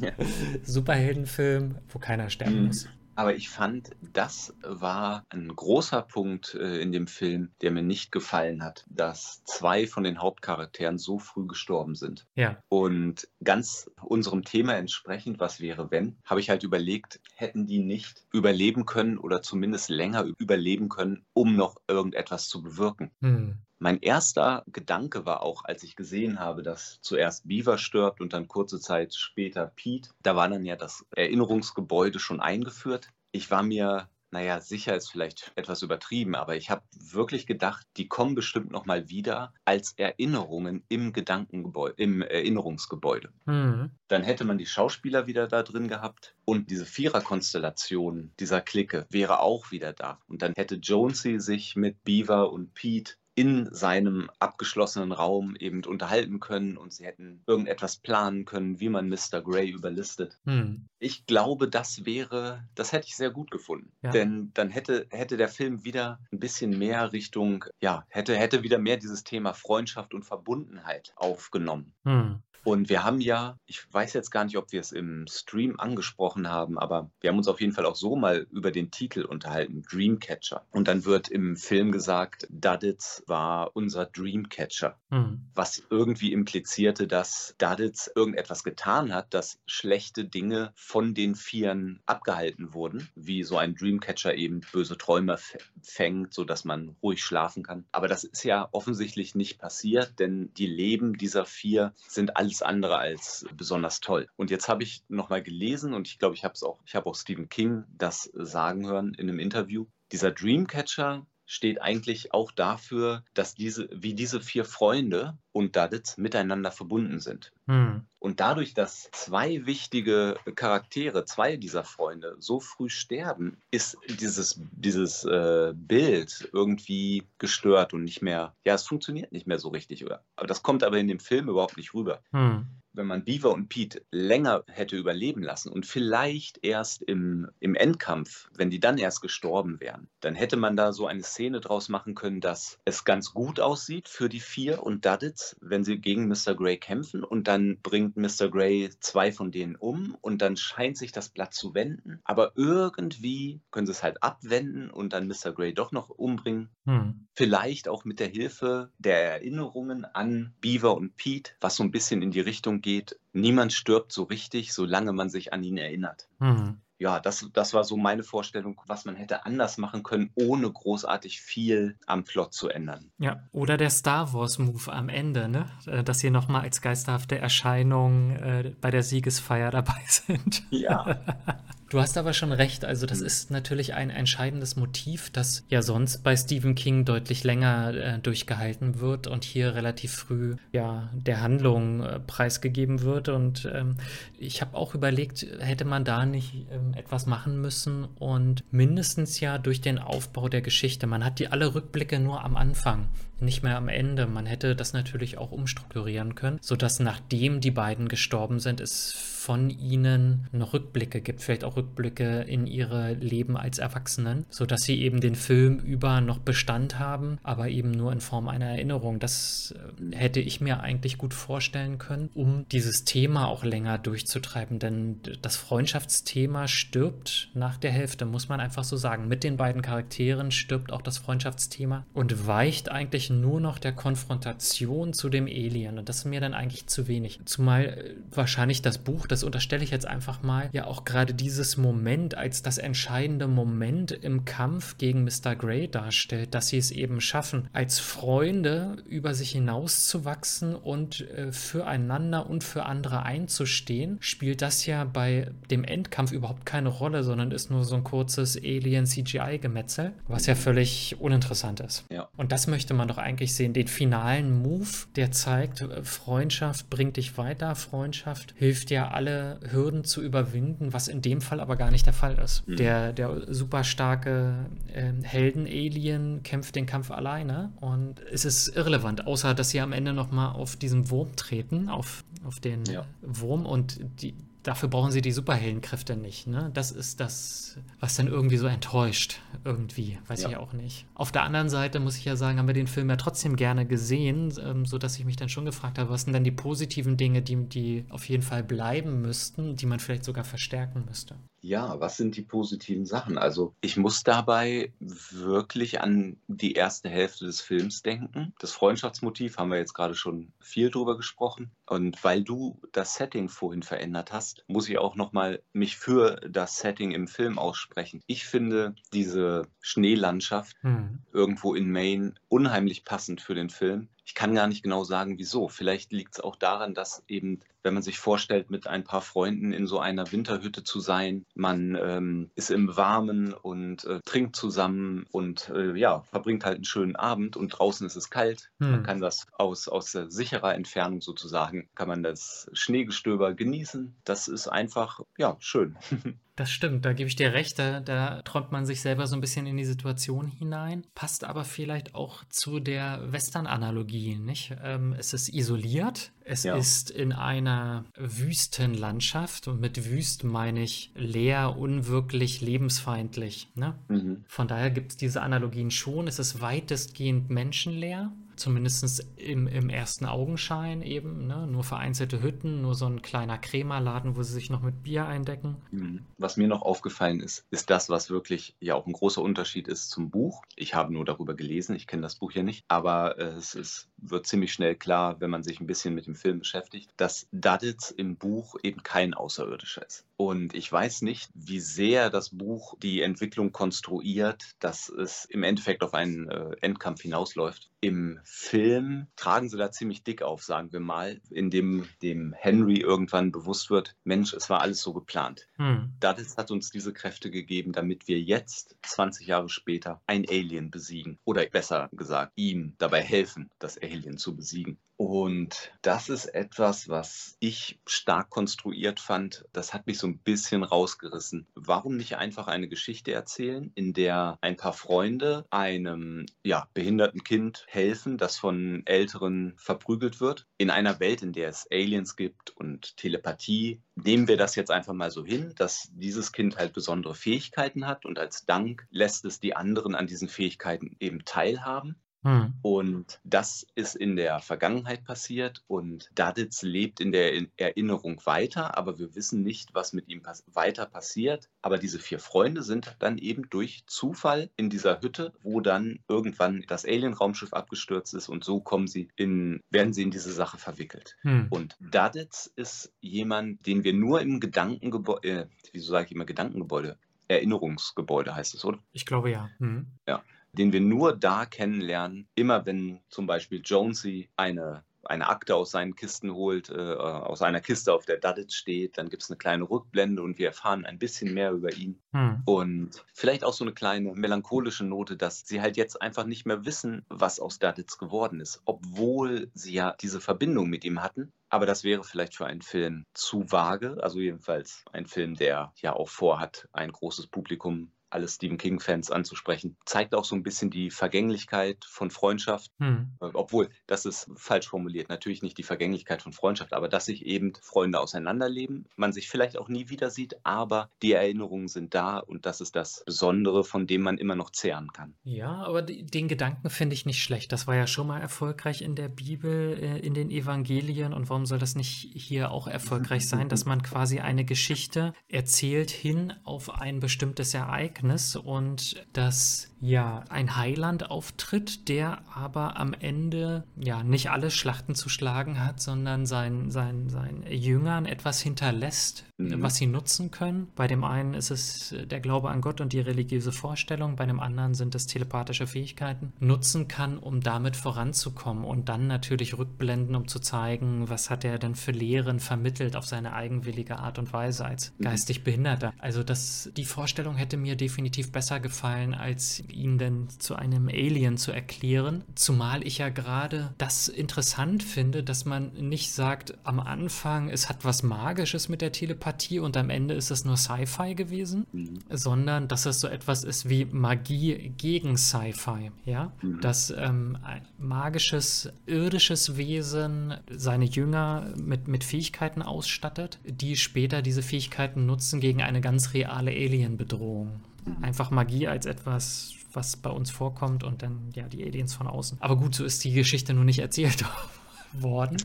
Ja. 0.00 0.10
Superheldenfilm, 0.64 1.76
wo 1.88 2.00
keiner 2.00 2.30
sterben 2.30 2.62
mhm. 2.62 2.66
muss. 2.66 2.88
Aber 3.14 3.34
ich 3.34 3.48
fand, 3.48 3.90
das 4.00 4.54
war 4.62 5.24
ein 5.28 5.48
großer 5.48 6.02
Punkt 6.02 6.54
äh, 6.54 6.80
in 6.80 6.92
dem 6.92 7.06
Film, 7.06 7.52
der 7.60 7.70
mir 7.70 7.82
nicht 7.82 8.10
gefallen 8.12 8.62
hat, 8.62 8.84
dass 8.88 9.42
zwei 9.44 9.86
von 9.86 10.04
den 10.04 10.20
Hauptcharakteren 10.20 10.98
so 10.98 11.18
früh 11.18 11.46
gestorben 11.46 11.94
sind. 11.94 12.26
Ja. 12.34 12.58
Und 12.68 13.28
ganz 13.44 13.90
unserem 14.02 14.44
Thema 14.44 14.74
entsprechend, 14.76 15.40
was 15.40 15.60
wäre 15.60 15.90
wenn, 15.90 16.16
habe 16.24 16.40
ich 16.40 16.50
halt 16.50 16.62
überlegt, 16.62 17.20
hätten 17.34 17.66
die 17.66 17.80
nicht 17.80 18.24
überleben 18.32 18.86
können 18.86 19.18
oder 19.18 19.42
zumindest 19.42 19.90
länger 19.90 20.24
überleben 20.38 20.88
können, 20.88 21.24
um 21.32 21.54
noch 21.54 21.76
irgendetwas 21.88 22.48
zu 22.48 22.62
bewirken. 22.62 23.10
Hm. 23.20 23.58
Mein 23.82 23.98
erster 23.98 24.62
Gedanke 24.68 25.26
war 25.26 25.42
auch, 25.42 25.64
als 25.64 25.82
ich 25.82 25.96
gesehen 25.96 26.38
habe, 26.38 26.62
dass 26.62 27.00
zuerst 27.00 27.48
Beaver 27.48 27.78
stirbt 27.78 28.20
und 28.20 28.32
dann 28.32 28.46
kurze 28.46 28.78
Zeit 28.78 29.12
später 29.12 29.72
Pete, 29.74 30.10
da 30.22 30.36
war 30.36 30.48
dann 30.48 30.64
ja 30.64 30.76
das 30.76 31.04
Erinnerungsgebäude 31.16 32.20
schon 32.20 32.38
eingeführt. 32.38 33.08
Ich 33.32 33.50
war 33.50 33.64
mir 33.64 34.08
naja, 34.32 34.60
sicher 34.60 34.96
ist 34.96 35.10
vielleicht 35.10 35.52
etwas 35.56 35.82
übertrieben, 35.82 36.34
aber 36.34 36.56
ich 36.56 36.70
habe 36.70 36.82
wirklich 36.98 37.46
gedacht, 37.46 37.86
die 37.98 38.08
kommen 38.08 38.34
bestimmt 38.34 38.70
nochmal 38.70 39.10
wieder 39.10 39.52
als 39.66 39.92
Erinnerungen 39.98 40.84
im 40.88 41.12
Gedankengebäude, 41.12 42.02
im 42.02 42.22
Erinnerungsgebäude. 42.22 43.30
Mhm. 43.44 43.90
Dann 44.08 44.22
hätte 44.22 44.44
man 44.44 44.56
die 44.56 44.64
Schauspieler 44.64 45.26
wieder 45.26 45.48
da 45.48 45.62
drin 45.62 45.86
gehabt 45.86 46.34
und 46.46 46.70
diese 46.70 46.86
Viererkonstellation 46.86 48.32
dieser 48.40 48.62
Clique 48.62 49.06
wäre 49.10 49.40
auch 49.40 49.70
wieder 49.70 49.92
da. 49.92 50.18
Und 50.28 50.40
dann 50.40 50.54
hätte 50.56 50.76
Jonesy 50.76 51.38
sich 51.38 51.76
mit 51.76 52.02
Beaver 52.02 52.52
und 52.52 52.72
Pete 52.72 53.16
in 53.34 53.72
seinem 53.72 54.30
abgeschlossenen 54.38 55.12
Raum 55.12 55.56
eben 55.56 55.84
unterhalten 55.84 56.38
können 56.38 56.76
und 56.76 56.92
sie 56.92 57.06
hätten 57.06 57.42
irgendetwas 57.46 57.96
planen 57.96 58.44
können, 58.44 58.78
wie 58.78 58.90
man 58.90 59.08
Mr. 59.08 59.40
Grey 59.42 59.70
überlistet. 59.70 60.38
Hm. 60.44 60.86
Ich 60.98 61.24
glaube, 61.24 61.68
das 61.68 62.04
wäre, 62.04 62.68
das 62.74 62.92
hätte 62.92 63.06
ich 63.08 63.16
sehr 63.16 63.30
gut 63.30 63.50
gefunden. 63.50 63.90
Ja. 64.02 64.10
Denn 64.10 64.50
dann 64.52 64.68
hätte, 64.68 65.06
hätte 65.10 65.38
der 65.38 65.48
Film 65.48 65.84
wieder 65.84 66.20
ein 66.30 66.40
bisschen 66.40 66.78
mehr 66.78 67.12
Richtung, 67.12 67.64
ja, 67.80 68.04
hätte, 68.08 68.36
hätte 68.36 68.62
wieder 68.62 68.78
mehr 68.78 68.98
dieses 68.98 69.24
Thema 69.24 69.54
Freundschaft 69.54 70.12
und 70.12 70.24
Verbundenheit 70.24 71.12
aufgenommen. 71.16 71.94
Hm. 72.04 72.42
Und 72.64 72.88
wir 72.88 73.02
haben 73.02 73.20
ja, 73.20 73.58
ich 73.66 73.92
weiß 73.92 74.12
jetzt 74.12 74.30
gar 74.30 74.44
nicht, 74.44 74.56
ob 74.56 74.70
wir 74.70 74.80
es 74.80 74.92
im 74.92 75.26
Stream 75.28 75.80
angesprochen 75.80 76.48
haben, 76.48 76.78
aber 76.78 77.10
wir 77.20 77.30
haben 77.30 77.38
uns 77.38 77.48
auf 77.48 77.60
jeden 77.60 77.72
Fall 77.72 77.86
auch 77.86 77.96
so 77.96 78.14
mal 78.14 78.46
über 78.50 78.70
den 78.70 78.90
Titel 78.90 79.22
unterhalten, 79.22 79.82
Dreamcatcher. 79.82 80.64
Und 80.70 80.86
dann 80.86 81.04
wird 81.04 81.28
im 81.28 81.56
Film 81.56 81.90
gesagt, 81.90 82.46
Duddits 82.50 83.24
war 83.26 83.74
unser 83.74 84.06
Dreamcatcher, 84.06 84.96
mhm. 85.10 85.46
was 85.54 85.82
irgendwie 85.90 86.32
implizierte, 86.32 87.08
dass 87.08 87.54
Duddits 87.58 88.10
irgendetwas 88.14 88.62
getan 88.62 89.12
hat, 89.12 89.34
dass 89.34 89.58
schlechte 89.66 90.24
Dinge 90.24 90.72
von 90.76 91.14
den 91.14 91.34
Vieren 91.34 92.00
abgehalten 92.06 92.74
wurden, 92.74 93.08
wie 93.16 93.42
so 93.42 93.56
ein 93.56 93.74
Dreamcatcher 93.74 94.36
eben 94.36 94.60
böse 94.72 94.96
Träume 94.96 95.36
fängt, 95.82 96.32
sodass 96.32 96.64
man 96.64 96.96
ruhig 97.02 97.24
schlafen 97.24 97.64
kann. 97.64 97.86
Aber 97.90 98.06
das 98.06 98.22
ist 98.22 98.44
ja 98.44 98.68
offensichtlich 98.70 99.34
nicht 99.34 99.58
passiert, 99.58 100.20
denn 100.20 100.52
die 100.54 100.66
Leben 100.66 101.14
dieser 101.18 101.44
vier 101.44 101.92
sind 102.06 102.36
alle 102.36 102.51
alles 102.52 102.62
andere 102.62 102.98
als 102.98 103.46
besonders 103.56 104.00
toll. 104.00 104.28
Und 104.36 104.50
jetzt 104.50 104.68
habe 104.68 104.82
ich 104.82 105.02
nochmal 105.08 105.42
gelesen 105.42 105.94
und 105.94 106.06
ich 106.06 106.18
glaube, 106.18 106.34
ich 106.34 106.44
habe 106.44 106.54
es 106.54 106.62
auch, 106.62 106.80
ich 106.84 106.94
habe 106.94 107.06
auch 107.06 107.14
Stephen 107.14 107.48
King 107.48 107.84
das 107.96 108.30
sagen 108.34 108.86
hören 108.86 109.14
in 109.14 109.28
einem 109.28 109.38
Interview. 109.38 109.86
Dieser 110.10 110.30
Dreamcatcher 110.30 111.26
steht 111.46 111.80
eigentlich 111.80 112.34
auch 112.34 112.52
dafür, 112.52 113.24
dass 113.34 113.54
diese, 113.54 113.88
wie 113.92 114.14
diese 114.14 114.40
vier 114.40 114.64
Freunde 114.64 115.38
und 115.52 115.76
Duddits 115.76 116.16
miteinander 116.16 116.72
verbunden 116.72 117.20
sind. 117.20 117.52
Hm. 117.66 118.06
Und 118.18 118.40
dadurch, 118.40 118.74
dass 118.74 119.10
zwei 119.12 119.66
wichtige 119.66 120.36
Charaktere, 120.54 121.24
zwei 121.24 121.56
dieser 121.56 121.84
Freunde, 121.84 122.36
so 122.38 122.60
früh 122.60 122.88
sterben, 122.88 123.58
ist 123.70 123.96
dieses, 124.08 124.60
dieses 124.72 125.24
äh, 125.24 125.72
Bild 125.74 126.48
irgendwie 126.52 127.24
gestört 127.38 127.94
und 127.94 128.04
nicht 128.04 128.22
mehr, 128.22 128.54
ja, 128.64 128.74
es 128.74 128.86
funktioniert 128.86 129.32
nicht 129.32 129.46
mehr 129.46 129.58
so 129.58 129.68
richtig. 129.68 130.04
Oder? 130.04 130.24
Aber 130.36 130.46
das 130.46 130.62
kommt 130.62 130.82
aber 130.82 130.98
in 130.98 131.08
dem 131.08 131.20
Film 131.20 131.48
überhaupt 131.48 131.76
nicht 131.76 131.94
rüber. 131.94 132.20
Hm 132.32 132.66
wenn 132.94 133.06
man 133.06 133.24
Beaver 133.24 133.52
und 133.52 133.68
Pete 133.68 134.02
länger 134.10 134.64
hätte 134.66 134.96
überleben 134.96 135.42
lassen 135.42 135.70
und 135.70 135.86
vielleicht 135.86 136.64
erst 136.64 137.02
im, 137.02 137.48
im 137.60 137.74
Endkampf, 137.74 138.48
wenn 138.54 138.70
die 138.70 138.80
dann 138.80 138.98
erst 138.98 139.22
gestorben 139.22 139.80
wären, 139.80 140.08
dann 140.20 140.34
hätte 140.34 140.56
man 140.56 140.76
da 140.76 140.92
so 140.92 141.06
eine 141.06 141.22
Szene 141.22 141.60
draus 141.60 141.88
machen 141.88 142.14
können, 142.14 142.40
dass 142.40 142.78
es 142.84 143.04
ganz 143.04 143.32
gut 143.32 143.60
aussieht 143.60 144.08
für 144.08 144.28
die 144.28 144.40
vier 144.40 144.82
und 144.82 145.06
Duddits, 145.06 145.56
wenn 145.60 145.84
sie 145.84 145.98
gegen 145.98 146.28
Mr. 146.28 146.54
Grey 146.54 146.76
kämpfen 146.76 147.24
und 147.24 147.48
dann 147.48 147.78
bringt 147.82 148.16
Mr. 148.16 148.48
Grey 148.50 148.90
zwei 149.00 149.32
von 149.32 149.50
denen 149.50 149.76
um 149.76 150.16
und 150.20 150.42
dann 150.42 150.56
scheint 150.56 150.96
sich 150.96 151.12
das 151.12 151.28
Blatt 151.28 151.54
zu 151.54 151.74
wenden, 151.74 152.20
aber 152.24 152.52
irgendwie 152.56 153.60
können 153.70 153.86
sie 153.86 153.92
es 153.92 154.02
halt 154.02 154.22
abwenden 154.22 154.90
und 154.90 155.12
dann 155.12 155.28
Mr. 155.28 155.52
Grey 155.52 155.72
doch 155.72 155.92
noch 155.92 156.10
umbringen. 156.10 156.68
Hm. 156.84 157.26
Vielleicht 157.34 157.88
auch 157.88 158.04
mit 158.04 158.20
der 158.20 158.28
Hilfe 158.28 158.90
der 158.98 159.32
Erinnerungen 159.32 160.04
an 160.04 160.54
Beaver 160.60 160.94
und 160.94 161.16
Pete, 161.16 161.52
was 161.60 161.76
so 161.76 161.82
ein 161.82 161.90
bisschen 161.90 162.22
in 162.22 162.30
die 162.30 162.40
Richtung 162.40 162.81
geht, 162.82 163.18
niemand 163.32 163.72
stirbt 163.72 164.12
so 164.12 164.24
richtig, 164.24 164.72
solange 164.72 165.12
man 165.12 165.30
sich 165.30 165.52
an 165.52 165.62
ihn 165.62 165.78
erinnert. 165.78 166.28
Mhm. 166.38 166.78
ja, 166.98 167.18
das, 167.18 167.48
das 167.52 167.74
war 167.74 167.82
so 167.84 167.96
meine 167.96 168.22
Vorstellung, 168.22 168.80
was 168.86 169.04
man 169.04 169.16
hätte 169.16 169.44
anders 169.44 169.78
machen 169.78 170.02
können, 170.02 170.30
ohne 170.34 170.70
großartig 170.70 171.40
viel 171.40 171.96
am 172.06 172.24
Plot 172.24 172.52
zu 172.52 172.68
ändern. 172.68 173.10
Ja, 173.18 173.48
oder 173.52 173.76
der 173.76 173.90
Star 173.90 174.32
Wars-Move 174.32 174.92
am 174.92 175.08
Ende, 175.08 175.48
ne? 175.48 175.70
Äh, 175.86 176.04
dass 176.04 176.20
sie 176.20 176.30
nochmal 176.30 176.62
als 176.62 176.80
geisterhafte 176.80 177.38
Erscheinung 177.38 178.36
äh, 178.36 178.74
bei 178.80 178.90
der 178.90 179.02
Siegesfeier 179.02 179.70
dabei 179.70 180.00
sind. 180.06 180.62
Ja. 180.70 181.20
Du 181.92 182.00
hast 182.00 182.16
aber 182.16 182.32
schon 182.32 182.52
recht, 182.52 182.86
also 182.86 183.04
das 183.04 183.20
ist 183.20 183.50
natürlich 183.50 183.92
ein 183.92 184.08
entscheidendes 184.08 184.76
Motiv, 184.76 185.28
das 185.28 185.62
ja 185.68 185.82
sonst 185.82 186.24
bei 186.24 186.34
Stephen 186.34 186.74
King 186.74 187.04
deutlich 187.04 187.44
länger 187.44 187.92
äh, 187.92 188.18
durchgehalten 188.18 189.00
wird 189.00 189.26
und 189.26 189.44
hier 189.44 189.74
relativ 189.74 190.14
früh 190.14 190.56
ja 190.72 191.10
der 191.12 191.42
Handlung 191.42 192.02
äh, 192.02 192.18
preisgegeben 192.18 193.02
wird. 193.02 193.28
Und 193.28 193.70
ähm, 193.70 193.98
ich 194.38 194.62
habe 194.62 194.74
auch 194.74 194.94
überlegt, 194.94 195.46
hätte 195.60 195.84
man 195.84 196.06
da 196.06 196.24
nicht 196.24 196.64
ähm, 196.72 196.94
etwas 196.94 197.26
machen 197.26 197.60
müssen 197.60 198.06
und 198.18 198.64
mindestens 198.70 199.40
ja 199.40 199.58
durch 199.58 199.82
den 199.82 199.98
Aufbau 199.98 200.48
der 200.48 200.62
Geschichte. 200.62 201.06
Man 201.06 201.22
hat 201.22 201.40
die 201.40 201.48
alle 201.48 201.74
Rückblicke 201.74 202.18
nur 202.18 202.42
am 202.42 202.56
Anfang 202.56 203.08
nicht 203.38 203.62
mehr 203.62 203.76
am 203.76 203.88
Ende. 203.88 204.26
Man 204.26 204.46
hätte 204.46 204.74
das 204.74 204.94
natürlich 204.94 205.36
auch 205.36 205.50
umstrukturieren 205.50 206.36
können, 206.36 206.58
sodass 206.62 207.00
nachdem 207.00 207.60
die 207.60 207.70
beiden 207.70 208.08
gestorben 208.08 208.60
sind, 208.60 208.80
es 208.80 209.31
von 209.42 209.70
ihnen 209.70 210.46
noch 210.52 210.72
Rückblicke 210.72 211.20
gibt, 211.20 211.42
vielleicht 211.42 211.64
auch 211.64 211.76
Rückblicke 211.76 212.42
in 212.42 212.68
ihre 212.68 213.14
Leben 213.14 213.56
als 213.56 213.78
Erwachsenen, 213.78 214.46
sodass 214.50 214.82
sie 214.82 215.02
eben 215.02 215.20
den 215.20 215.34
Film 215.34 215.80
über 215.80 216.20
noch 216.20 216.38
Bestand 216.38 217.00
haben, 217.00 217.38
aber 217.42 217.68
eben 217.68 217.90
nur 217.90 218.12
in 218.12 218.20
Form 218.20 218.46
einer 218.46 218.66
Erinnerung. 218.66 219.18
Das 219.18 219.74
äh, 219.76 220.16
hätte 220.16 220.38
ich 220.38 220.60
mir 220.60 220.80
eigentlich 220.80 221.18
gut 221.18 221.34
vorstellen 221.34 221.98
können, 221.98 222.30
um 222.34 222.66
dieses 222.70 223.04
Thema 223.04 223.48
auch 223.48 223.64
länger 223.64 223.98
durchzutreiben, 223.98 224.78
denn 224.78 225.18
das 225.42 225.56
Freundschaftsthema 225.56 226.68
stirbt 226.68 227.50
nach 227.52 227.78
der 227.78 227.90
Hälfte, 227.90 228.26
muss 228.26 228.48
man 228.48 228.60
einfach 228.60 228.84
so 228.84 228.96
sagen. 228.96 229.26
Mit 229.26 229.42
den 229.42 229.56
beiden 229.56 229.82
Charakteren 229.82 230.52
stirbt 230.52 230.92
auch 230.92 231.02
das 231.02 231.18
Freundschaftsthema 231.18 232.06
und 232.14 232.46
weicht 232.46 232.92
eigentlich 232.92 233.28
nur 233.28 233.60
noch 233.60 233.80
der 233.80 233.92
Konfrontation 233.92 235.12
zu 235.12 235.28
dem 235.28 235.46
Alien 235.46 235.98
und 235.98 236.08
das 236.08 236.18
ist 236.18 236.24
mir 236.26 236.40
dann 236.40 236.54
eigentlich 236.54 236.86
zu 236.86 237.08
wenig. 237.08 237.40
Zumal 237.44 237.84
äh, 237.86 238.14
wahrscheinlich 238.30 238.82
das 238.82 238.98
Buch 238.98 239.26
das 239.32 239.42
unterstelle 239.42 239.82
ich 239.82 239.90
jetzt 239.90 240.06
einfach 240.06 240.42
mal, 240.42 240.68
ja 240.72 240.86
auch 240.86 241.04
gerade 241.04 241.34
dieses 241.34 241.76
Moment 241.76 242.36
als 242.36 242.62
das 242.62 242.78
entscheidende 242.78 243.48
Moment 243.48 244.12
im 244.12 244.44
Kampf 244.44 244.98
gegen 244.98 245.24
Mr. 245.24 245.56
Grey 245.56 245.88
darstellt, 245.88 246.54
dass 246.54 246.68
sie 246.68 246.78
es 246.78 246.90
eben 246.90 247.20
schaffen, 247.20 247.68
als 247.72 247.98
Freunde 247.98 248.96
über 249.08 249.34
sich 249.34 249.50
hinauszuwachsen 249.52 250.74
und 250.74 251.22
äh, 251.30 251.50
füreinander 251.50 252.48
und 252.48 252.62
für 252.62 252.84
andere 252.84 253.22
einzustehen, 253.22 254.18
spielt 254.20 254.62
das 254.62 254.86
ja 254.86 255.04
bei 255.04 255.50
dem 255.70 255.84
Endkampf 255.84 256.32
überhaupt 256.32 256.66
keine 256.66 256.90
Rolle, 256.90 257.24
sondern 257.24 257.50
ist 257.50 257.70
nur 257.70 257.84
so 257.84 257.96
ein 257.96 258.04
kurzes 258.04 258.56
Alien-CGI-Gemetzel, 258.56 260.12
was 260.28 260.46
ja 260.46 260.54
völlig 260.54 261.16
uninteressant 261.20 261.80
ist. 261.80 262.04
Ja. 262.10 262.28
Und 262.36 262.52
das 262.52 262.66
möchte 262.66 262.92
man 262.92 263.08
doch 263.08 263.18
eigentlich 263.18 263.54
sehen, 263.54 263.72
den 263.72 263.88
finalen 263.88 264.62
Move, 264.62 265.06
der 265.16 265.30
zeigt, 265.30 265.80
äh, 265.80 266.04
Freundschaft 266.04 266.90
bringt 266.90 267.16
dich 267.16 267.38
weiter, 267.38 267.74
Freundschaft 267.74 268.54
hilft 268.56 268.90
dir 268.90 269.12
alle 269.22 269.60
Hürden 269.70 270.04
zu 270.04 270.20
überwinden, 270.20 270.92
was 270.92 271.06
in 271.06 271.22
dem 271.22 271.40
Fall 271.40 271.60
aber 271.60 271.76
gar 271.76 271.90
nicht 271.90 272.06
der 272.06 272.12
Fall 272.12 272.38
ist. 272.38 272.66
Mhm. 272.66 272.76
Der, 272.76 273.12
der 273.12 273.54
super 273.54 273.84
starke 273.84 274.66
äh, 274.92 275.12
Helden-Alien 275.22 276.42
kämpft 276.42 276.74
den 276.74 276.86
Kampf 276.86 277.10
alleine 277.10 277.72
und 277.80 278.20
es 278.32 278.44
ist 278.44 278.68
irrelevant, 278.76 279.26
außer 279.26 279.54
dass 279.54 279.70
sie 279.70 279.80
am 279.80 279.92
Ende 279.92 280.12
nochmal 280.12 280.54
auf 280.54 280.74
diesen 280.76 281.10
Wurm 281.10 281.36
treten, 281.36 281.88
auf, 281.88 282.24
auf 282.44 282.58
den 282.58 282.84
ja. 282.86 283.04
Wurm 283.22 283.64
und 283.64 284.00
die, 284.20 284.34
dafür 284.62 284.88
brauchen 284.88 285.10
sie 285.10 285.20
die 285.20 285.32
Superheldenkräfte 285.32 286.16
nicht. 286.16 286.46
Ne? 286.46 286.70
Das 286.74 286.90
ist 286.90 287.20
das, 287.20 287.76
was 288.00 288.16
dann 288.16 288.28
irgendwie 288.28 288.56
so 288.56 288.66
enttäuscht. 288.66 289.40
Irgendwie, 289.64 290.18
weiß 290.28 290.42
ja. 290.42 290.50
ich 290.50 290.56
auch 290.56 290.72
nicht. 290.72 291.06
Auf 291.14 291.32
der 291.32 291.42
anderen 291.42 291.68
Seite 291.68 292.00
muss 292.00 292.16
ich 292.16 292.24
ja 292.24 292.36
sagen, 292.36 292.58
haben 292.58 292.66
wir 292.66 292.74
den 292.74 292.86
Film 292.86 293.10
ja 293.10 293.16
trotzdem 293.16 293.56
gerne 293.56 293.86
gesehen, 293.86 294.52
ähm, 294.62 294.86
sodass 294.86 295.18
ich 295.18 295.24
mich 295.24 295.36
dann 295.36 295.48
schon 295.48 295.64
gefragt 295.64 295.98
habe, 295.98 296.10
was 296.10 296.22
sind 296.22 296.32
denn 296.32 296.44
die 296.44 296.50
positiven 296.50 297.16
Dinge, 297.16 297.42
die, 297.42 297.56
die 297.68 298.04
auf 298.08 298.28
jeden 298.28 298.42
Fall 298.42 298.62
bleiben 298.62 299.22
müssten, 299.22 299.76
die 299.76 299.86
man 299.86 300.00
vielleicht 300.00 300.24
sogar 300.24 300.44
verstärken 300.44 301.04
müsste. 301.06 301.36
Ja, 301.62 302.00
was 302.00 302.16
sind 302.16 302.36
die 302.36 302.42
positiven 302.42 303.06
Sachen? 303.06 303.38
Also 303.38 303.74
ich 303.80 303.96
muss 303.96 304.24
dabei 304.24 304.92
wirklich 304.98 306.00
an 306.00 306.36
die 306.48 306.72
erste 306.72 307.08
Hälfte 307.08 307.46
des 307.46 307.60
Films 307.60 308.02
denken. 308.02 308.52
Das 308.58 308.72
Freundschaftsmotiv 308.72 309.56
haben 309.56 309.70
wir 309.70 309.78
jetzt 309.78 309.94
gerade 309.94 310.16
schon 310.16 310.52
viel 310.60 310.90
drüber 310.90 311.16
gesprochen. 311.16 311.70
Und 311.86 312.22
weil 312.24 312.42
du 312.42 312.80
das 312.90 313.14
Setting 313.14 313.48
vorhin 313.48 313.84
verändert 313.84 314.32
hast, 314.32 314.64
muss 314.66 314.88
ich 314.88 314.98
auch 314.98 315.14
nochmal 315.14 315.62
mich 315.72 315.96
für 315.96 316.40
das 316.50 316.78
Setting 316.78 317.12
im 317.12 317.28
Film 317.28 317.58
aussprechen. 317.58 318.22
Ich 318.26 318.44
finde 318.44 318.96
diese 319.12 319.68
Schneelandschaft 319.80 320.76
hm. 320.80 321.20
irgendwo 321.32 321.74
in 321.74 321.92
Maine 321.92 322.34
unheimlich 322.48 323.04
passend 323.04 323.40
für 323.40 323.54
den 323.54 323.70
Film. 323.70 324.08
Ich 324.24 324.34
kann 324.34 324.54
gar 324.54 324.66
nicht 324.66 324.82
genau 324.82 325.04
sagen, 325.04 325.38
wieso. 325.38 325.68
Vielleicht 325.68 326.12
liegt 326.12 326.34
es 326.34 326.40
auch 326.40 326.56
daran, 326.56 326.94
dass 326.94 327.24
eben, 327.28 327.60
wenn 327.82 327.94
man 327.94 328.02
sich 328.02 328.18
vorstellt, 328.18 328.70
mit 328.70 328.86
ein 328.86 329.04
paar 329.04 329.20
Freunden 329.20 329.72
in 329.72 329.86
so 329.86 329.98
einer 329.98 330.30
Winterhütte 330.30 330.84
zu 330.84 331.00
sein, 331.00 331.44
man 331.54 331.98
ähm, 332.00 332.50
ist 332.54 332.70
im 332.70 332.96
Warmen 332.96 333.52
und 333.52 334.04
äh, 334.04 334.20
trinkt 334.24 334.54
zusammen 334.56 335.26
und 335.30 335.68
äh, 335.70 335.96
ja, 335.96 336.22
verbringt 336.22 336.64
halt 336.64 336.76
einen 336.76 336.84
schönen 336.84 337.16
Abend 337.16 337.56
und 337.56 337.68
draußen 337.70 338.06
ist 338.06 338.16
es 338.16 338.30
kalt. 338.30 338.70
Hm. 338.78 338.90
Man 338.90 339.02
kann 339.02 339.20
das 339.20 339.46
aus, 339.58 339.88
aus 339.88 340.12
sicherer 340.12 340.74
Entfernung 340.74 341.20
sozusagen, 341.20 341.88
kann 341.94 342.08
man 342.08 342.22
das 342.22 342.68
Schneegestöber 342.72 343.54
genießen. 343.54 344.14
Das 344.24 344.48
ist 344.48 344.68
einfach, 344.68 345.20
ja, 345.36 345.56
schön. 345.58 345.96
Das 346.54 346.70
stimmt, 346.70 347.06
da 347.06 347.14
gebe 347.14 347.28
ich 347.28 347.36
dir 347.36 347.54
recht, 347.54 347.78
da, 347.78 348.00
da, 348.00 348.42
träumt 348.42 348.72
man 348.72 348.84
sich 348.84 349.00
selber 349.00 349.26
so 349.26 349.34
ein 349.34 349.40
bisschen 349.40 349.66
in 349.66 349.78
die 349.78 349.86
Situation 349.86 350.48
hinein. 350.48 351.06
Passt 351.14 351.44
aber 351.44 351.64
vielleicht 351.64 352.14
auch 352.14 352.44
zu 352.50 352.78
der 352.78 353.32
Western-Analogie, 353.32 354.36
nicht? 354.36 354.76
Ähm, 354.82 355.14
es 355.18 355.32
ist 355.32 355.48
isoliert, 355.48 356.32
es 356.44 356.64
ja. 356.64 356.76
ist 356.76 357.10
in 357.10 357.32
einer 357.32 358.04
Wüstenlandschaft 358.16 359.66
und 359.66 359.80
mit 359.80 360.10
Wüst 360.10 360.44
meine 360.44 360.82
ich 360.82 361.10
leer, 361.14 361.78
unwirklich, 361.78 362.60
lebensfeindlich. 362.60 363.68
Ne? 363.74 363.98
Mhm. 364.08 364.44
Von 364.46 364.68
daher 364.68 364.90
gibt 364.90 365.12
es 365.12 365.16
diese 365.16 365.40
Analogien 365.40 365.90
schon. 365.90 366.28
Es 366.28 366.38
ist 366.38 366.60
weitestgehend 366.60 367.48
menschenleer 367.48 368.30
zumindest 368.56 369.26
im, 369.36 369.66
im 369.66 369.88
ersten 369.88 370.26
Augenschein 370.26 371.02
eben, 371.02 371.46
ne? 371.46 371.66
nur 371.66 371.84
vereinzelte 371.84 372.42
Hütten, 372.42 372.82
nur 372.82 372.94
so 372.94 373.06
ein 373.06 373.22
kleiner 373.22 373.58
Krämerladen, 373.58 374.36
wo 374.36 374.42
sie 374.42 374.52
sich 374.52 374.70
noch 374.70 374.82
mit 374.82 375.02
Bier 375.02 375.26
eindecken. 375.26 375.76
Mhm. 375.90 376.20
Was 376.38 376.56
mir 376.56 376.68
noch 376.68 376.82
aufgefallen 376.82 377.40
ist, 377.40 377.64
ist 377.70 377.90
das, 377.90 378.08
was 378.08 378.30
wirklich 378.30 378.74
ja 378.80 378.94
auch 378.94 379.06
ein 379.06 379.12
großer 379.12 379.42
Unterschied 379.42 379.88
ist 379.88 380.10
zum 380.10 380.30
Buch. 380.30 380.62
Ich 380.76 380.94
habe 380.94 381.12
nur 381.12 381.24
darüber 381.24 381.54
gelesen, 381.54 381.96
ich 381.96 382.06
kenne 382.06 382.22
das 382.22 382.36
Buch 382.36 382.52
ja 382.52 382.62
nicht, 382.62 382.84
aber 382.88 383.38
äh, 383.38 383.44
es 383.44 383.74
ist, 383.74 384.08
wird 384.18 384.46
ziemlich 384.46 384.72
schnell 384.72 384.94
klar, 384.94 385.40
wenn 385.40 385.50
man 385.50 385.62
sich 385.62 385.80
ein 385.80 385.86
bisschen 385.86 386.14
mit 386.14 386.26
dem 386.26 386.34
Film 386.34 386.58
beschäftigt, 386.58 387.10
dass 387.16 387.46
Duddits 387.52 388.10
im 388.10 388.36
Buch 388.36 388.76
eben 388.82 389.02
kein 389.02 389.34
Außerirdischer 389.34 390.06
ist. 390.06 390.24
Und 390.36 390.74
ich 390.74 390.90
weiß 390.90 391.22
nicht, 391.22 391.50
wie 391.54 391.78
sehr 391.78 392.28
das 392.28 392.50
Buch 392.50 392.96
die 393.00 393.22
Entwicklung 393.22 393.70
konstruiert, 393.70 394.74
dass 394.80 395.08
es 395.08 395.44
im 395.44 395.62
Endeffekt 395.62 396.02
auf 396.02 396.14
einen 396.14 396.48
äh, 396.48 396.76
Endkampf 396.80 397.22
hinausläuft. 397.22 397.91
Im 398.04 398.40
Film 398.42 399.28
tragen 399.36 399.68
sie 399.68 399.78
da 399.78 399.92
ziemlich 399.92 400.24
dick 400.24 400.42
auf, 400.42 400.64
sagen 400.64 400.92
wir 400.92 400.98
mal, 400.98 401.40
indem 401.50 402.08
dem 402.20 402.52
Henry 402.52 402.96
irgendwann 402.96 403.52
bewusst 403.52 403.90
wird, 403.90 404.16
Mensch, 404.24 404.52
es 404.54 404.68
war 404.68 404.80
alles 404.80 405.00
so 405.00 405.12
geplant. 405.12 405.68
Hm. 405.76 406.12
Das 406.18 406.56
hat 406.56 406.72
uns 406.72 406.90
diese 406.90 407.12
Kräfte 407.12 407.48
gegeben, 407.48 407.92
damit 407.92 408.26
wir 408.26 408.40
jetzt, 408.40 408.96
20 409.02 409.46
Jahre 409.46 409.68
später, 409.68 410.20
ein 410.26 410.44
Alien 410.48 410.90
besiegen. 410.90 411.38
Oder 411.44 411.64
besser 411.66 412.08
gesagt, 412.10 412.54
ihm 412.56 412.96
dabei 412.98 413.22
helfen, 413.22 413.70
das 413.78 414.02
Alien 414.02 414.36
zu 414.36 414.56
besiegen. 414.56 414.98
Und 415.24 415.92
das 416.02 416.28
ist 416.28 416.46
etwas, 416.46 417.08
was 417.08 417.56
ich 417.60 418.00
stark 418.06 418.50
konstruiert 418.50 419.20
fand. 419.20 419.64
Das 419.72 419.94
hat 419.94 420.08
mich 420.08 420.18
so 420.18 420.26
ein 420.26 420.38
bisschen 420.38 420.82
rausgerissen. 420.82 421.68
Warum 421.76 422.16
nicht 422.16 422.38
einfach 422.38 422.66
eine 422.66 422.88
Geschichte 422.88 423.32
erzählen, 423.32 423.92
in 423.94 424.14
der 424.14 424.58
ein 424.62 424.76
paar 424.76 424.92
Freunde 424.92 425.64
einem 425.70 426.46
ja, 426.64 426.88
behinderten 426.92 427.44
Kind 427.44 427.84
helfen, 427.86 428.36
das 428.36 428.58
von 428.58 429.02
Älteren 429.04 429.74
verprügelt 429.76 430.40
wird? 430.40 430.66
In 430.76 430.90
einer 430.90 431.20
Welt, 431.20 431.42
in 431.42 431.52
der 431.52 431.68
es 431.68 431.86
Aliens 431.92 432.34
gibt 432.34 432.70
und 432.70 433.16
Telepathie, 433.16 434.02
nehmen 434.16 434.48
wir 434.48 434.56
das 434.56 434.74
jetzt 434.74 434.90
einfach 434.90 435.14
mal 435.14 435.30
so 435.30 435.44
hin, 435.44 435.72
dass 435.76 436.10
dieses 436.14 436.50
Kind 436.50 436.78
halt 436.78 436.94
besondere 436.94 437.36
Fähigkeiten 437.36 438.08
hat 438.08 438.24
und 438.24 438.40
als 438.40 438.66
Dank 438.66 439.06
lässt 439.10 439.44
es 439.44 439.60
die 439.60 439.76
anderen 439.76 440.16
an 440.16 440.26
diesen 440.26 440.48
Fähigkeiten 440.48 441.14
eben 441.20 441.44
teilhaben. 441.44 442.16
Mhm. 442.42 442.74
Und 442.82 443.40
das 443.44 443.86
ist 443.94 444.16
in 444.16 444.36
der 444.36 444.60
Vergangenheit 444.60 445.24
passiert 445.24 445.82
und 445.86 446.30
Daditz 446.34 446.82
lebt 446.82 447.20
in 447.20 447.32
der 447.32 447.66
Erinnerung 447.76 448.40
weiter, 448.44 448.96
aber 448.98 449.18
wir 449.18 449.34
wissen 449.34 449.62
nicht, 449.62 449.94
was 449.94 450.12
mit 450.12 450.28
ihm 450.28 450.42
pass 450.42 450.64
weiter 450.72 451.06
passiert. 451.06 451.68
Aber 451.82 451.98
diese 451.98 452.18
vier 452.18 452.38
Freunde 452.38 452.82
sind 452.82 453.16
dann 453.20 453.38
eben 453.38 453.68
durch 453.70 454.04
Zufall 454.06 454.70
in 454.76 454.90
dieser 454.90 455.20
Hütte, 455.20 455.52
wo 455.62 455.80
dann 455.80 456.18
irgendwann 456.28 456.84
das 456.88 457.04
Alien-Raumschiff 457.04 457.72
abgestürzt 457.72 458.34
ist 458.34 458.48
und 458.48 458.64
so 458.64 458.80
kommen 458.80 459.06
sie 459.06 459.28
in, 459.36 459.80
werden 459.90 460.12
sie 460.12 460.22
in 460.22 460.30
diese 460.30 460.52
Sache 460.52 460.78
verwickelt. 460.78 461.36
Mhm. 461.42 461.66
Und 461.70 461.96
Daditz 462.00 462.70
ist 462.76 463.12
jemand, 463.20 463.86
den 463.86 464.04
wir 464.04 464.12
nur 464.12 464.40
im 464.40 464.60
Gedankengebäude, 464.60 465.48
äh, 465.48 465.66
wieso 465.92 466.10
sage 466.10 466.26
ich 466.26 466.32
immer 466.32 466.44
Gedankengebäude? 466.44 467.18
Erinnerungsgebäude 467.48 468.54
heißt 468.54 468.74
es, 468.74 468.84
oder? 468.84 468.98
Ich 469.12 469.26
glaube 469.26 469.50
ja. 469.50 469.68
Mhm. 469.78 470.06
Ja 470.26 470.42
den 470.72 470.92
wir 470.92 471.00
nur 471.00 471.36
da 471.36 471.66
kennenlernen, 471.66 472.48
immer 472.54 472.86
wenn 472.86 473.20
zum 473.28 473.46
Beispiel 473.46 473.82
Jonesy 473.84 474.48
eine 474.56 475.04
eine 475.24 475.48
Akte 475.48 475.74
aus 475.74 475.90
seinen 475.90 476.16
Kisten 476.16 476.52
holt, 476.52 476.90
äh, 476.90 476.94
aus 476.94 477.62
einer 477.62 477.80
Kiste, 477.80 478.12
auf 478.12 478.24
der 478.24 478.38
Duddit 478.38 478.72
steht. 478.72 479.18
Dann 479.18 479.28
gibt 479.28 479.42
es 479.42 479.50
eine 479.50 479.56
kleine 479.56 479.88
Rückblende 479.88 480.42
und 480.42 480.58
wir 480.58 480.68
erfahren 480.68 481.04
ein 481.04 481.18
bisschen 481.18 481.54
mehr 481.54 481.72
über 481.72 481.92
ihn. 481.92 482.20
Hm. 482.32 482.62
Und 482.64 483.24
vielleicht 483.32 483.64
auch 483.64 483.72
so 483.72 483.84
eine 483.84 483.94
kleine 483.94 484.32
melancholische 484.34 485.04
Note, 485.04 485.36
dass 485.36 485.66
sie 485.66 485.80
halt 485.80 485.96
jetzt 485.96 486.20
einfach 486.20 486.44
nicht 486.44 486.66
mehr 486.66 486.84
wissen, 486.84 487.24
was 487.28 487.60
aus 487.60 487.78
Duddits 487.78 488.18
geworden 488.18 488.60
ist, 488.60 488.82
obwohl 488.84 489.70
sie 489.74 489.94
ja 489.94 490.14
diese 490.20 490.40
Verbindung 490.40 490.88
mit 490.88 491.04
ihm 491.04 491.22
hatten. 491.22 491.52
Aber 491.68 491.86
das 491.86 492.04
wäre 492.04 492.24
vielleicht 492.24 492.54
für 492.54 492.66
einen 492.66 492.82
Film 492.82 493.24
zu 493.32 493.70
vage. 493.70 494.18
Also 494.22 494.40
jedenfalls 494.40 495.04
ein 495.12 495.26
Film, 495.26 495.54
der 495.54 495.92
ja 495.96 496.12
auch 496.12 496.28
vorhat, 496.28 496.88
ein 496.92 497.12
großes 497.12 497.46
Publikum 497.46 498.10
alle 498.32 498.48
Stephen 498.48 498.78
King-Fans 498.78 499.30
anzusprechen. 499.30 499.96
Zeigt 500.04 500.34
auch 500.34 500.44
so 500.44 500.54
ein 500.54 500.62
bisschen 500.62 500.90
die 500.90 501.10
Vergänglichkeit 501.10 502.04
von 502.04 502.30
Freundschaft, 502.30 502.90
hm. 502.98 503.32
Äh, 503.40 503.50
obwohl, 503.52 503.90
das 504.06 504.24
ist 504.24 504.50
falsch 504.56 504.88
formuliert, 504.88 505.28
natürlich 505.28 505.62
nicht 505.62 505.78
die 505.78 505.82
Vergänglichkeit 505.82 506.42
von 506.42 506.52
Freundschaft, 506.52 506.92
aber 506.92 507.08
dass 507.08 507.26
sich 507.26 507.44
eben 507.46 507.72
Freunde 507.80 508.20
auseinanderleben, 508.20 509.06
man 509.16 509.32
sich 509.32 509.48
vielleicht 509.48 509.76
auch 509.76 509.88
nie 509.88 510.08
wieder 510.08 510.30
sieht, 510.30 510.56
aber 510.64 511.10
die 511.22 511.32
Erinnerungen 511.32 511.88
sind 511.88 512.14
da 512.14 512.38
und 512.38 512.66
das 512.66 512.80
ist 512.80 512.96
das 512.96 513.22
Besondere, 513.26 513.84
von 513.84 514.06
dem 514.06 514.22
man 514.22 514.38
immer 514.38 514.56
noch 514.56 514.70
zehren 514.70 515.12
kann. 515.12 515.34
Ja, 515.44 515.82
aber 515.84 516.02
den 516.02 516.48
Gedanken 516.48 516.90
finde 516.90 517.14
ich 517.14 517.26
nicht 517.26 517.42
schlecht. 517.42 517.72
Das 517.72 517.86
war 517.86 517.96
ja 517.96 518.06
schon 518.06 518.26
mal 518.26 518.40
erfolgreich 518.40 519.02
in 519.02 519.14
der 519.14 519.28
Bibel, 519.28 519.98
äh, 520.00 520.18
in 520.18 520.34
den 520.34 520.50
Evangelien 520.50 521.32
und 521.32 521.50
warum 521.50 521.66
soll 521.66 521.78
das 521.78 521.94
nicht 521.94 522.30
hier 522.34 522.70
auch 522.70 522.86
erfolgreich 522.86 523.48
sein, 523.48 523.68
dass 523.68 523.84
man 523.84 524.02
quasi 524.02 524.40
eine 524.40 524.64
Geschichte 524.64 525.34
erzählt 525.48 526.10
hin 526.10 526.54
auf 526.64 526.90
ein 526.94 527.20
bestimmtes 527.20 527.74
Ereignis 527.74 528.21
Ereignis 528.22 528.54
und 528.56 529.26
dass 529.32 529.91
ja 530.02 530.42
ein 530.48 530.76
Heiland 530.76 531.30
auftritt, 531.30 532.08
der 532.08 532.40
aber 532.52 532.98
am 532.98 533.14
Ende 533.14 533.84
ja 533.96 534.24
nicht 534.24 534.50
alle 534.50 534.70
Schlachten 534.72 535.14
zu 535.14 535.28
schlagen 535.28 535.82
hat, 535.82 536.00
sondern 536.00 536.44
seinen 536.44 536.90
sein, 536.90 537.28
sein 537.28 537.62
Jüngern 537.70 538.26
etwas 538.26 538.60
hinterlässt, 538.60 539.44
mhm. 539.58 539.80
was 539.80 539.94
sie 539.94 540.08
nutzen 540.08 540.50
können. 540.50 540.88
Bei 540.96 541.06
dem 541.06 541.22
einen 541.22 541.54
ist 541.54 541.70
es 541.70 542.14
der 542.24 542.40
Glaube 542.40 542.70
an 542.70 542.80
Gott 542.80 543.00
und 543.00 543.12
die 543.12 543.20
religiöse 543.20 543.70
Vorstellung, 543.70 544.34
bei 544.34 544.44
dem 544.44 544.58
anderen 544.58 544.94
sind 544.94 545.14
es 545.14 545.28
telepathische 545.28 545.86
Fähigkeiten, 545.86 546.52
nutzen 546.58 547.06
kann, 547.06 547.38
um 547.38 547.60
damit 547.60 547.96
voranzukommen 547.96 548.84
und 548.84 549.08
dann 549.08 549.28
natürlich 549.28 549.78
rückblenden, 549.78 550.34
um 550.34 550.48
zu 550.48 550.58
zeigen, 550.58 551.28
was 551.28 551.48
hat 551.48 551.64
er 551.64 551.78
denn 551.78 551.94
für 551.94 552.12
Lehren 552.12 552.58
vermittelt 552.58 553.14
auf 553.14 553.26
seine 553.26 553.52
eigenwillige 553.52 554.18
Art 554.18 554.40
und 554.40 554.52
Weise 554.52 554.84
als 554.84 555.12
mhm. 555.18 555.24
geistig 555.24 555.62
Behinderter. 555.62 556.12
Also 556.18 556.42
das, 556.42 556.90
die 556.96 557.04
Vorstellung 557.04 557.54
hätte 557.54 557.76
mir 557.76 557.94
definitiv 557.94 558.50
besser 558.50 558.80
gefallen, 558.80 559.32
als 559.34 559.84
ihn 559.92 560.18
denn 560.18 560.48
zu 560.48 560.76
einem 560.76 561.08
Alien 561.08 561.56
zu 561.56 561.72
erklären. 561.72 562.44
Zumal 562.54 563.06
ich 563.06 563.18
ja 563.18 563.28
gerade 563.28 563.94
das 563.98 564.28
interessant 564.28 565.02
finde, 565.02 565.42
dass 565.42 565.64
man 565.64 565.92
nicht 565.94 566.32
sagt, 566.32 566.74
am 566.84 567.00
Anfang, 567.00 567.68
es 567.68 567.88
hat 567.88 568.04
was 568.04 568.22
Magisches 568.22 568.88
mit 568.88 569.00
der 569.00 569.12
Telepathie 569.12 569.78
und 569.78 569.96
am 569.96 570.10
Ende 570.10 570.34
ist 570.34 570.50
es 570.50 570.64
nur 570.64 570.76
Sci-Fi 570.76 571.34
gewesen, 571.34 571.86
mhm. 571.92 572.18
sondern 572.30 572.88
dass 572.88 573.06
es 573.06 573.20
so 573.20 573.28
etwas 573.28 573.64
ist 573.64 573.88
wie 573.88 574.04
Magie 574.04 574.92
gegen 574.96 575.36
Sci-Fi. 575.36 576.10
Ja, 576.24 576.52
mhm. 576.62 576.80
dass 576.80 577.10
ähm, 577.10 577.58
ein 577.62 577.86
magisches, 577.98 578.90
irdisches 579.06 579.76
Wesen 579.76 580.54
seine 580.70 581.04
Jünger 581.04 581.72
mit, 581.76 582.08
mit 582.08 582.24
Fähigkeiten 582.24 582.82
ausstattet, 582.82 583.58
die 583.64 583.96
später 583.96 584.42
diese 584.42 584.62
Fähigkeiten 584.62 585.26
nutzen 585.26 585.60
gegen 585.60 585.82
eine 585.82 586.00
ganz 586.00 586.34
reale 586.34 586.70
Alien-Bedrohung. 586.70 587.80
Einfach 588.20 588.50
Magie 588.50 588.88
als 588.88 589.06
etwas, 589.06 589.74
was 589.94 590.16
bei 590.16 590.30
uns 590.30 590.50
vorkommt 590.50 591.04
und 591.04 591.22
dann 591.22 591.50
ja 591.54 591.68
die 591.68 591.84
Aliens 591.84 592.14
von 592.14 592.26
außen. 592.26 592.58
Aber 592.60 592.76
gut, 592.76 592.94
so 592.94 593.04
ist 593.04 593.24
die 593.24 593.32
Geschichte 593.32 593.74
nur 593.74 593.84
nicht 593.84 593.98
erzählt 593.98 594.44
worden. 595.12 595.58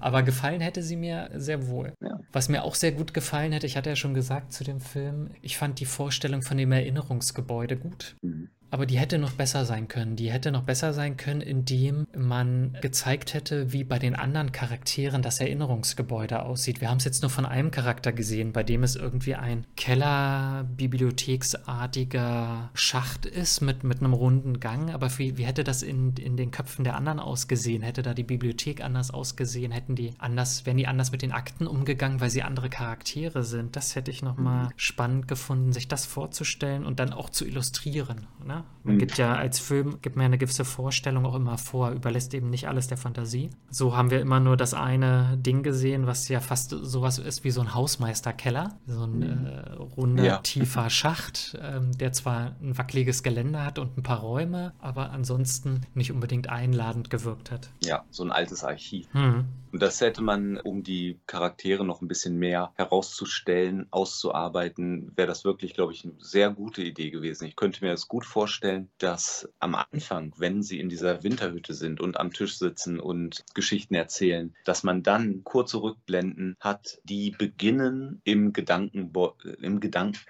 Aber 0.00 0.22
gefallen 0.22 0.60
hätte 0.60 0.82
sie 0.82 0.96
mir 0.96 1.30
sehr 1.34 1.68
wohl. 1.68 1.92
Ja. 2.00 2.18
Was 2.32 2.48
mir 2.48 2.64
auch 2.64 2.74
sehr 2.74 2.92
gut 2.92 3.14
gefallen 3.14 3.52
hätte, 3.52 3.66
ich 3.66 3.76
hatte 3.76 3.90
ja 3.90 3.96
schon 3.96 4.14
gesagt 4.14 4.52
zu 4.52 4.64
dem 4.64 4.80
Film, 4.80 5.30
ich 5.42 5.58
fand 5.58 5.80
die 5.80 5.84
Vorstellung 5.84 6.42
von 6.42 6.56
dem 6.56 6.72
Erinnerungsgebäude 6.72 7.76
gut. 7.76 8.16
Mhm. 8.22 8.48
Aber 8.70 8.86
die 8.86 8.98
hätte 8.98 9.18
noch 9.18 9.32
besser 9.32 9.64
sein 9.64 9.88
können. 9.88 10.16
Die 10.16 10.32
hätte 10.32 10.50
noch 10.50 10.62
besser 10.62 10.92
sein 10.92 11.16
können, 11.16 11.40
indem 11.40 12.05
man 12.16 12.76
gezeigt 12.80 13.34
hätte, 13.34 13.72
wie 13.72 13.84
bei 13.84 13.98
den 13.98 14.14
anderen 14.14 14.52
Charakteren 14.52 15.22
das 15.22 15.40
Erinnerungsgebäude 15.40 16.42
aussieht. 16.42 16.80
Wir 16.80 16.90
haben 16.90 16.98
es 16.98 17.04
jetzt 17.04 17.22
nur 17.22 17.30
von 17.30 17.46
einem 17.46 17.70
Charakter 17.70 18.12
gesehen, 18.12 18.52
bei 18.52 18.62
dem 18.62 18.82
es 18.82 18.96
irgendwie 18.96 19.34
ein 19.34 19.66
Keller-bibliotheksartiger 19.76 22.70
Schacht 22.74 23.26
ist 23.26 23.60
mit, 23.60 23.84
mit 23.84 24.00
einem 24.00 24.12
runden 24.12 24.60
Gang. 24.60 24.92
Aber 24.92 25.16
wie, 25.18 25.38
wie 25.38 25.44
hätte 25.44 25.64
das 25.64 25.82
in, 25.82 26.14
in 26.16 26.36
den 26.36 26.50
Köpfen 26.50 26.84
der 26.84 26.96
anderen 26.96 27.20
ausgesehen? 27.20 27.82
Hätte 27.82 28.02
da 28.02 28.14
die 28.14 28.24
Bibliothek 28.24 28.82
anders 28.82 29.10
ausgesehen? 29.10 29.72
Hätten 29.72 29.94
die 29.94 30.14
anders, 30.18 30.66
wären 30.66 30.76
die 30.76 30.86
anders 30.86 31.12
mit 31.12 31.22
den 31.22 31.32
Akten 31.32 31.66
umgegangen, 31.66 32.20
weil 32.20 32.30
sie 32.30 32.42
andere 32.42 32.70
Charaktere 32.70 33.42
sind? 33.42 33.76
Das 33.76 33.94
hätte 33.94 34.10
ich 34.10 34.22
nochmal 34.22 34.66
mhm. 34.66 34.72
spannend 34.76 35.28
gefunden, 35.28 35.72
sich 35.72 35.88
das 35.88 36.06
vorzustellen 36.06 36.84
und 36.84 37.00
dann 37.00 37.12
auch 37.12 37.30
zu 37.30 37.46
illustrieren. 37.46 38.26
Ne? 38.44 38.64
Man 38.82 38.94
mhm. 38.94 38.98
gibt 38.98 39.18
ja 39.18 39.34
als 39.34 39.58
Film, 39.58 39.98
gibt 40.02 40.16
mir 40.16 40.24
eine 40.24 40.38
gewisse 40.38 40.64
Vorstellung 40.64 41.26
auch 41.26 41.34
immer 41.34 41.58
vor, 41.58 41.90
überlässt 42.06 42.34
eben 42.34 42.50
nicht 42.50 42.68
alles 42.68 42.86
der 42.86 42.98
Fantasie. 42.98 43.50
So 43.68 43.96
haben 43.96 44.12
wir 44.12 44.20
immer 44.20 44.38
nur 44.38 44.56
das 44.56 44.74
eine 44.74 45.36
Ding 45.38 45.64
gesehen, 45.64 46.06
was 46.06 46.28
ja 46.28 46.38
fast 46.38 46.70
sowas 46.70 47.18
ist 47.18 47.42
wie 47.42 47.50
so 47.50 47.60
ein 47.60 47.74
Hausmeisterkeller. 47.74 48.78
So 48.86 49.02
ein 49.02 49.18
mhm. 49.18 49.46
äh, 49.46 49.72
runder, 49.72 50.24
ja. 50.24 50.38
tiefer 50.38 50.88
Schacht, 50.88 51.58
ähm, 51.60 51.90
der 51.98 52.12
zwar 52.12 52.52
ein 52.62 52.78
wackeliges 52.78 53.24
Geländer 53.24 53.64
hat 53.64 53.80
und 53.80 53.98
ein 53.98 54.04
paar 54.04 54.20
Räume, 54.20 54.72
aber 54.78 55.10
ansonsten 55.10 55.80
nicht 55.94 56.12
unbedingt 56.12 56.48
einladend 56.48 57.10
gewirkt 57.10 57.50
hat. 57.50 57.70
Ja, 57.82 58.04
so 58.10 58.22
ein 58.22 58.30
altes 58.30 58.62
Archiv. 58.62 59.12
Mhm. 59.12 59.46
Und 59.76 59.82
das 59.82 60.00
hätte 60.00 60.22
man, 60.22 60.56
um 60.58 60.82
die 60.82 61.18
Charaktere 61.26 61.84
noch 61.84 62.00
ein 62.00 62.08
bisschen 62.08 62.38
mehr 62.38 62.72
herauszustellen, 62.76 63.86
auszuarbeiten, 63.90 65.12
wäre 65.16 65.28
das 65.28 65.44
wirklich, 65.44 65.74
glaube 65.74 65.92
ich, 65.92 66.02
eine 66.02 66.14
sehr 66.18 66.48
gute 66.48 66.82
Idee 66.82 67.10
gewesen. 67.10 67.46
Ich 67.46 67.56
könnte 67.56 67.84
mir 67.84 67.90
das 67.90 68.08
gut 68.08 68.24
vorstellen, 68.24 68.88
dass 68.96 69.46
am 69.58 69.74
Anfang, 69.74 70.32
wenn 70.38 70.62
sie 70.62 70.80
in 70.80 70.88
dieser 70.88 71.22
Winterhütte 71.22 71.74
sind 71.74 71.95
und 72.00 72.18
am 72.18 72.32
Tisch 72.32 72.58
sitzen 72.58 73.00
und 73.00 73.44
Geschichten 73.54 73.94
erzählen, 73.94 74.54
dass 74.64 74.82
man 74.82 75.02
dann 75.02 75.44
kurze 75.44 75.82
Rückblenden 75.82 76.56
hat, 76.60 76.98
die 77.04 77.30
beginnen 77.30 78.20
im 78.24 78.52
Gedanken, 78.52 79.12
im 79.60 79.80
Gedanken, 79.80 80.20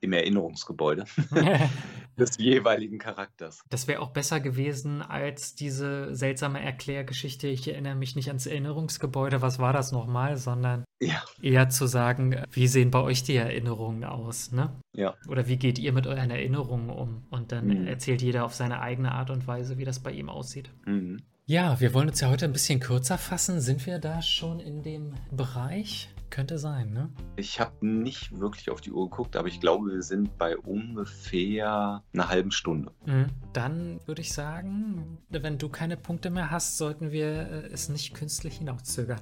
im 0.00 0.12
Erinnerungsgebäude 0.12 1.04
des 2.18 2.38
jeweiligen 2.38 2.98
Charakters. 2.98 3.62
Das 3.68 3.88
wäre 3.88 4.00
auch 4.00 4.10
besser 4.10 4.40
gewesen 4.40 5.02
als 5.02 5.54
diese 5.54 6.14
seltsame 6.14 6.60
Erklärgeschichte. 6.60 7.48
Ich 7.48 7.68
erinnere 7.68 7.94
mich 7.94 8.16
nicht 8.16 8.28
ans 8.28 8.46
Erinnerungsgebäude, 8.46 9.42
was 9.42 9.58
war 9.58 9.72
das 9.72 9.92
nochmal, 9.92 10.36
sondern 10.36 10.84
ja. 11.00 11.22
eher 11.42 11.68
zu 11.68 11.86
sagen, 11.86 12.42
wie 12.50 12.66
sehen 12.66 12.90
bei 12.90 13.00
euch 13.00 13.22
die 13.22 13.36
Erinnerungen 13.36 14.04
aus, 14.04 14.52
ne? 14.52 14.70
Ja. 14.94 15.14
Oder 15.28 15.46
wie 15.46 15.56
geht 15.56 15.78
ihr 15.78 15.92
mit 15.92 16.06
euren 16.06 16.30
Erinnerungen 16.30 16.90
um? 16.90 17.26
Und 17.30 17.52
dann 17.52 17.66
mhm. 17.66 17.86
erzählt 17.86 18.22
jeder 18.22 18.44
auf 18.44 18.54
seine 18.54 18.80
eigene 18.80 19.12
Art 19.12 19.30
und 19.30 19.46
Weise, 19.46 19.78
wie 19.78 19.84
das 19.84 20.00
bei 20.00 20.12
ihm 20.12 20.30
aussieht. 20.30 20.70
Mhm. 20.86 21.22
Ja, 21.48 21.78
wir 21.78 21.94
wollen 21.94 22.08
uns 22.08 22.20
ja 22.20 22.28
heute 22.28 22.44
ein 22.44 22.52
bisschen 22.52 22.80
kürzer 22.80 23.18
fassen. 23.18 23.60
Sind 23.60 23.86
wir 23.86 24.00
da 24.00 24.20
schon 24.20 24.58
in 24.58 24.82
dem 24.82 25.14
Bereich? 25.30 26.08
Könnte 26.30 26.58
sein, 26.58 26.92
ne? 26.92 27.10
Ich 27.36 27.60
habe 27.60 27.86
nicht 27.86 28.38
wirklich 28.38 28.70
auf 28.70 28.80
die 28.80 28.90
Uhr 28.90 29.08
geguckt, 29.08 29.36
aber 29.36 29.48
ich 29.48 29.60
glaube, 29.60 29.92
wir 29.92 30.02
sind 30.02 30.36
bei 30.38 30.56
ungefähr 30.56 32.02
einer 32.12 32.28
halben 32.28 32.50
Stunde. 32.50 32.92
Mhm. 33.04 33.26
Dann 33.52 34.00
würde 34.06 34.22
ich 34.22 34.32
sagen, 34.32 35.18
wenn 35.30 35.58
du 35.58 35.68
keine 35.68 35.96
Punkte 35.96 36.30
mehr 36.30 36.50
hast, 36.50 36.76
sollten 36.78 37.12
wir 37.12 37.26
äh, 37.26 37.66
es 37.72 37.88
nicht 37.88 38.14
künstlich 38.14 38.58
hinauszögern. 38.58 39.20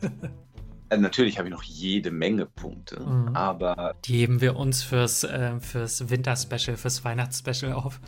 Äh, 0.92 0.98
natürlich 0.98 1.38
habe 1.38 1.46
ich 1.46 1.54
noch 1.54 1.62
jede 1.62 2.10
Menge 2.10 2.46
Punkte, 2.46 2.98
mhm. 3.00 3.36
aber. 3.36 3.94
Die 4.04 4.18
heben 4.18 4.40
wir 4.40 4.56
uns 4.56 4.82
fürs, 4.82 5.22
äh, 5.22 5.60
fürs 5.60 6.10
Winterspecial, 6.10 6.76
fürs 6.76 7.04
Weihnachtsspecial 7.04 7.72
auf. 7.72 8.00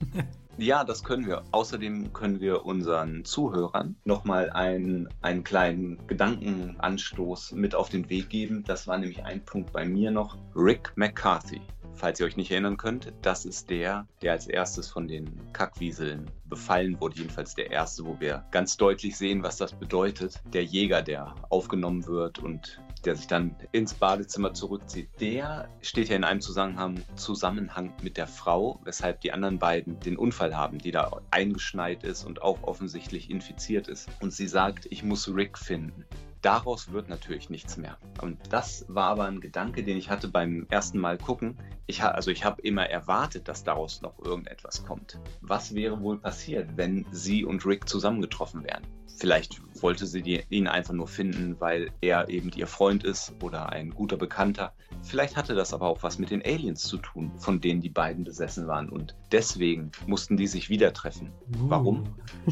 Ja, 0.58 0.84
das 0.84 1.02
können 1.02 1.26
wir. 1.26 1.42
Außerdem 1.50 2.12
können 2.12 2.40
wir 2.40 2.66
unseren 2.66 3.24
Zuhörern 3.24 3.96
nochmal 4.04 4.50
einen, 4.50 5.08
einen 5.22 5.44
kleinen 5.44 6.06
Gedankenanstoß 6.06 7.52
mit 7.52 7.74
auf 7.74 7.88
den 7.88 8.10
Weg 8.10 8.28
geben. 8.28 8.62
Das 8.66 8.86
war 8.86 8.98
nämlich 8.98 9.24
ein 9.24 9.44
Punkt 9.44 9.72
bei 9.72 9.86
mir 9.86 10.10
noch. 10.10 10.36
Rick 10.54 10.92
McCarthy. 10.94 11.62
Falls 11.94 12.20
ihr 12.20 12.26
euch 12.26 12.36
nicht 12.36 12.50
erinnern 12.50 12.76
könnt, 12.76 13.12
das 13.22 13.44
ist 13.44 13.70
der, 13.70 14.06
der 14.22 14.32
als 14.32 14.46
erstes 14.46 14.88
von 14.90 15.08
den 15.08 15.40
Kackwieseln 15.52 16.30
befallen 16.46 17.00
wurde. 17.00 17.16
Jedenfalls 17.18 17.54
der 17.54 17.70
erste, 17.70 18.04
wo 18.04 18.18
wir 18.18 18.44
ganz 18.50 18.76
deutlich 18.76 19.16
sehen, 19.16 19.42
was 19.42 19.56
das 19.56 19.72
bedeutet. 19.72 20.40
Der 20.52 20.64
Jäger, 20.64 21.02
der 21.02 21.34
aufgenommen 21.50 22.06
wird 22.06 22.38
und 22.38 22.80
der 23.04 23.16
sich 23.16 23.26
dann 23.26 23.56
ins 23.72 23.94
Badezimmer 23.94 24.54
zurückzieht, 24.54 25.08
der 25.20 25.68
steht 25.80 26.08
ja 26.08 26.16
in 26.16 26.24
einem 26.24 26.40
Zusammenhang, 26.40 27.02
Zusammenhang 27.16 27.92
mit 28.02 28.16
der 28.16 28.26
Frau, 28.26 28.80
weshalb 28.84 29.20
die 29.20 29.32
anderen 29.32 29.58
beiden 29.58 30.00
den 30.00 30.16
Unfall 30.16 30.56
haben, 30.56 30.78
die 30.78 30.90
da 30.90 31.20
eingeschneit 31.30 32.04
ist 32.04 32.24
und 32.24 32.42
auch 32.42 32.62
offensichtlich 32.62 33.30
infiziert 33.30 33.88
ist. 33.88 34.08
Und 34.20 34.32
sie 34.32 34.48
sagt, 34.48 34.86
ich 34.90 35.02
muss 35.02 35.28
Rick 35.34 35.58
finden. 35.58 36.04
Daraus 36.42 36.90
wird 36.90 37.08
natürlich 37.08 37.50
nichts 37.50 37.76
mehr. 37.76 37.98
Und 38.20 38.40
das 38.50 38.84
war 38.88 39.06
aber 39.06 39.26
ein 39.26 39.40
Gedanke, 39.40 39.84
den 39.84 39.96
ich 39.96 40.10
hatte 40.10 40.26
beim 40.26 40.66
ersten 40.70 40.98
Mal 40.98 41.16
gucken. 41.16 41.56
Ich, 41.86 42.02
also 42.02 42.32
ich 42.32 42.44
habe 42.44 42.60
immer 42.62 42.84
erwartet, 42.84 43.46
dass 43.46 43.62
daraus 43.62 44.02
noch 44.02 44.18
irgendetwas 44.18 44.84
kommt. 44.84 45.20
Was 45.40 45.72
wäre 45.72 46.00
wohl 46.00 46.18
passiert, 46.18 46.76
wenn 46.76 47.06
sie 47.12 47.44
und 47.44 47.64
Rick 47.64 47.88
zusammengetroffen 47.88 48.64
wären? 48.64 48.82
Vielleicht 49.18 49.60
wollte 49.80 50.06
sie 50.06 50.22
die, 50.22 50.42
ihn 50.50 50.66
einfach 50.66 50.94
nur 50.94 51.08
finden, 51.08 51.56
weil 51.60 51.90
er 52.00 52.28
eben 52.28 52.50
ihr 52.54 52.66
Freund 52.66 53.04
ist 53.04 53.32
oder 53.42 53.70
ein 53.70 53.90
guter 53.90 54.16
Bekannter. 54.16 54.72
Vielleicht 55.02 55.36
hatte 55.36 55.54
das 55.54 55.72
aber 55.72 55.86
auch 55.86 56.02
was 56.02 56.18
mit 56.18 56.30
den 56.30 56.42
Aliens 56.44 56.82
zu 56.82 56.98
tun, 56.98 57.32
von 57.38 57.60
denen 57.60 57.80
die 57.80 57.88
beiden 57.88 58.24
besessen 58.24 58.66
waren. 58.66 58.88
Und 58.88 59.16
deswegen 59.30 59.90
mussten 60.06 60.36
die 60.36 60.46
sich 60.46 60.68
wieder 60.68 60.92
treffen. 60.92 61.30
Uh. 61.56 61.70
Warum? 61.70 62.04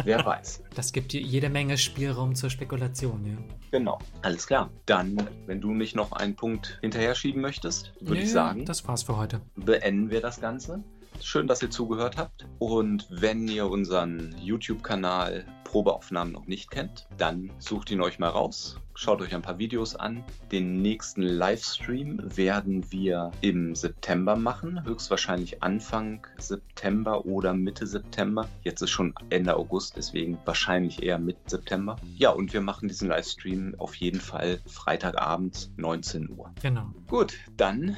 Wer 0.04 0.24
weiß. 0.24 0.64
Das 0.74 0.92
gibt 0.92 1.12
dir 1.12 1.20
jede 1.20 1.48
Menge 1.48 1.78
Spielraum 1.78 2.34
zur 2.34 2.50
Spekulation, 2.50 3.24
ja. 3.26 3.36
Genau. 3.70 3.98
Alles 4.22 4.46
klar. 4.46 4.70
Dann, 4.86 5.16
wenn 5.46 5.60
du 5.60 5.72
nicht 5.72 5.94
noch 5.94 6.12
einen 6.12 6.34
Punkt 6.34 6.78
hinterher 6.80 7.14
schieben 7.14 7.40
möchtest, 7.40 7.92
würde 8.00 8.14
nee, 8.14 8.22
ich 8.22 8.32
sagen. 8.32 8.64
Das 8.64 8.86
war's 8.88 9.02
für 9.02 9.16
heute. 9.16 9.40
Beenden 9.56 10.10
wir 10.10 10.20
das 10.20 10.40
Ganze. 10.40 10.82
Schön, 11.20 11.46
dass 11.46 11.62
ihr 11.62 11.70
zugehört 11.70 12.16
habt. 12.16 12.46
Und 12.58 13.06
wenn 13.10 13.46
ihr 13.48 13.68
unseren 13.68 14.34
YouTube-Kanal 14.40 15.44
Probeaufnahmen 15.70 16.32
noch 16.32 16.48
nicht 16.48 16.68
kennt, 16.68 17.06
dann 17.16 17.52
sucht 17.60 17.92
ihn 17.92 18.00
euch 18.00 18.18
mal 18.18 18.30
raus. 18.30 18.80
Schaut 18.94 19.22
euch 19.22 19.32
ein 19.36 19.40
paar 19.40 19.58
Videos 19.58 19.94
an. 19.94 20.24
Den 20.50 20.82
nächsten 20.82 21.22
Livestream 21.22 22.20
werden 22.36 22.90
wir 22.90 23.30
im 23.40 23.76
September 23.76 24.34
machen, 24.34 24.84
höchstwahrscheinlich 24.84 25.62
Anfang 25.62 26.26
September 26.38 27.24
oder 27.24 27.54
Mitte 27.54 27.86
September. 27.86 28.48
Jetzt 28.64 28.82
ist 28.82 28.90
schon 28.90 29.14
Ende 29.30 29.56
August, 29.56 29.96
deswegen 29.96 30.38
wahrscheinlich 30.44 31.04
eher 31.04 31.20
Mitte 31.20 31.38
September. 31.46 31.94
Ja, 32.16 32.30
und 32.30 32.52
wir 32.52 32.62
machen 32.62 32.88
diesen 32.88 33.08
Livestream 33.08 33.76
auf 33.78 33.94
jeden 33.94 34.20
Fall 34.20 34.58
Freitagabend 34.66 35.70
19 35.76 36.30
Uhr. 36.30 36.52
Genau. 36.60 36.90
Gut, 37.06 37.38
dann 37.56 37.96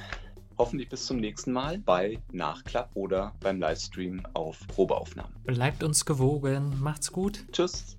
hoffentlich 0.62 0.88
bis 0.88 1.07
zum 1.07 1.16
nächsten 1.16 1.51
Mal 1.51 1.79
bei 1.79 2.20
Nachklapp 2.31 2.90
oder 2.94 3.33
beim 3.40 3.59
Livestream 3.59 4.22
auf 4.33 4.64
Probeaufnahmen. 4.68 5.35
Bleibt 5.42 5.83
uns 5.83 6.05
gewogen. 6.05 6.81
Macht's 6.81 7.11
gut. 7.11 7.44
Tschüss. 7.51 7.96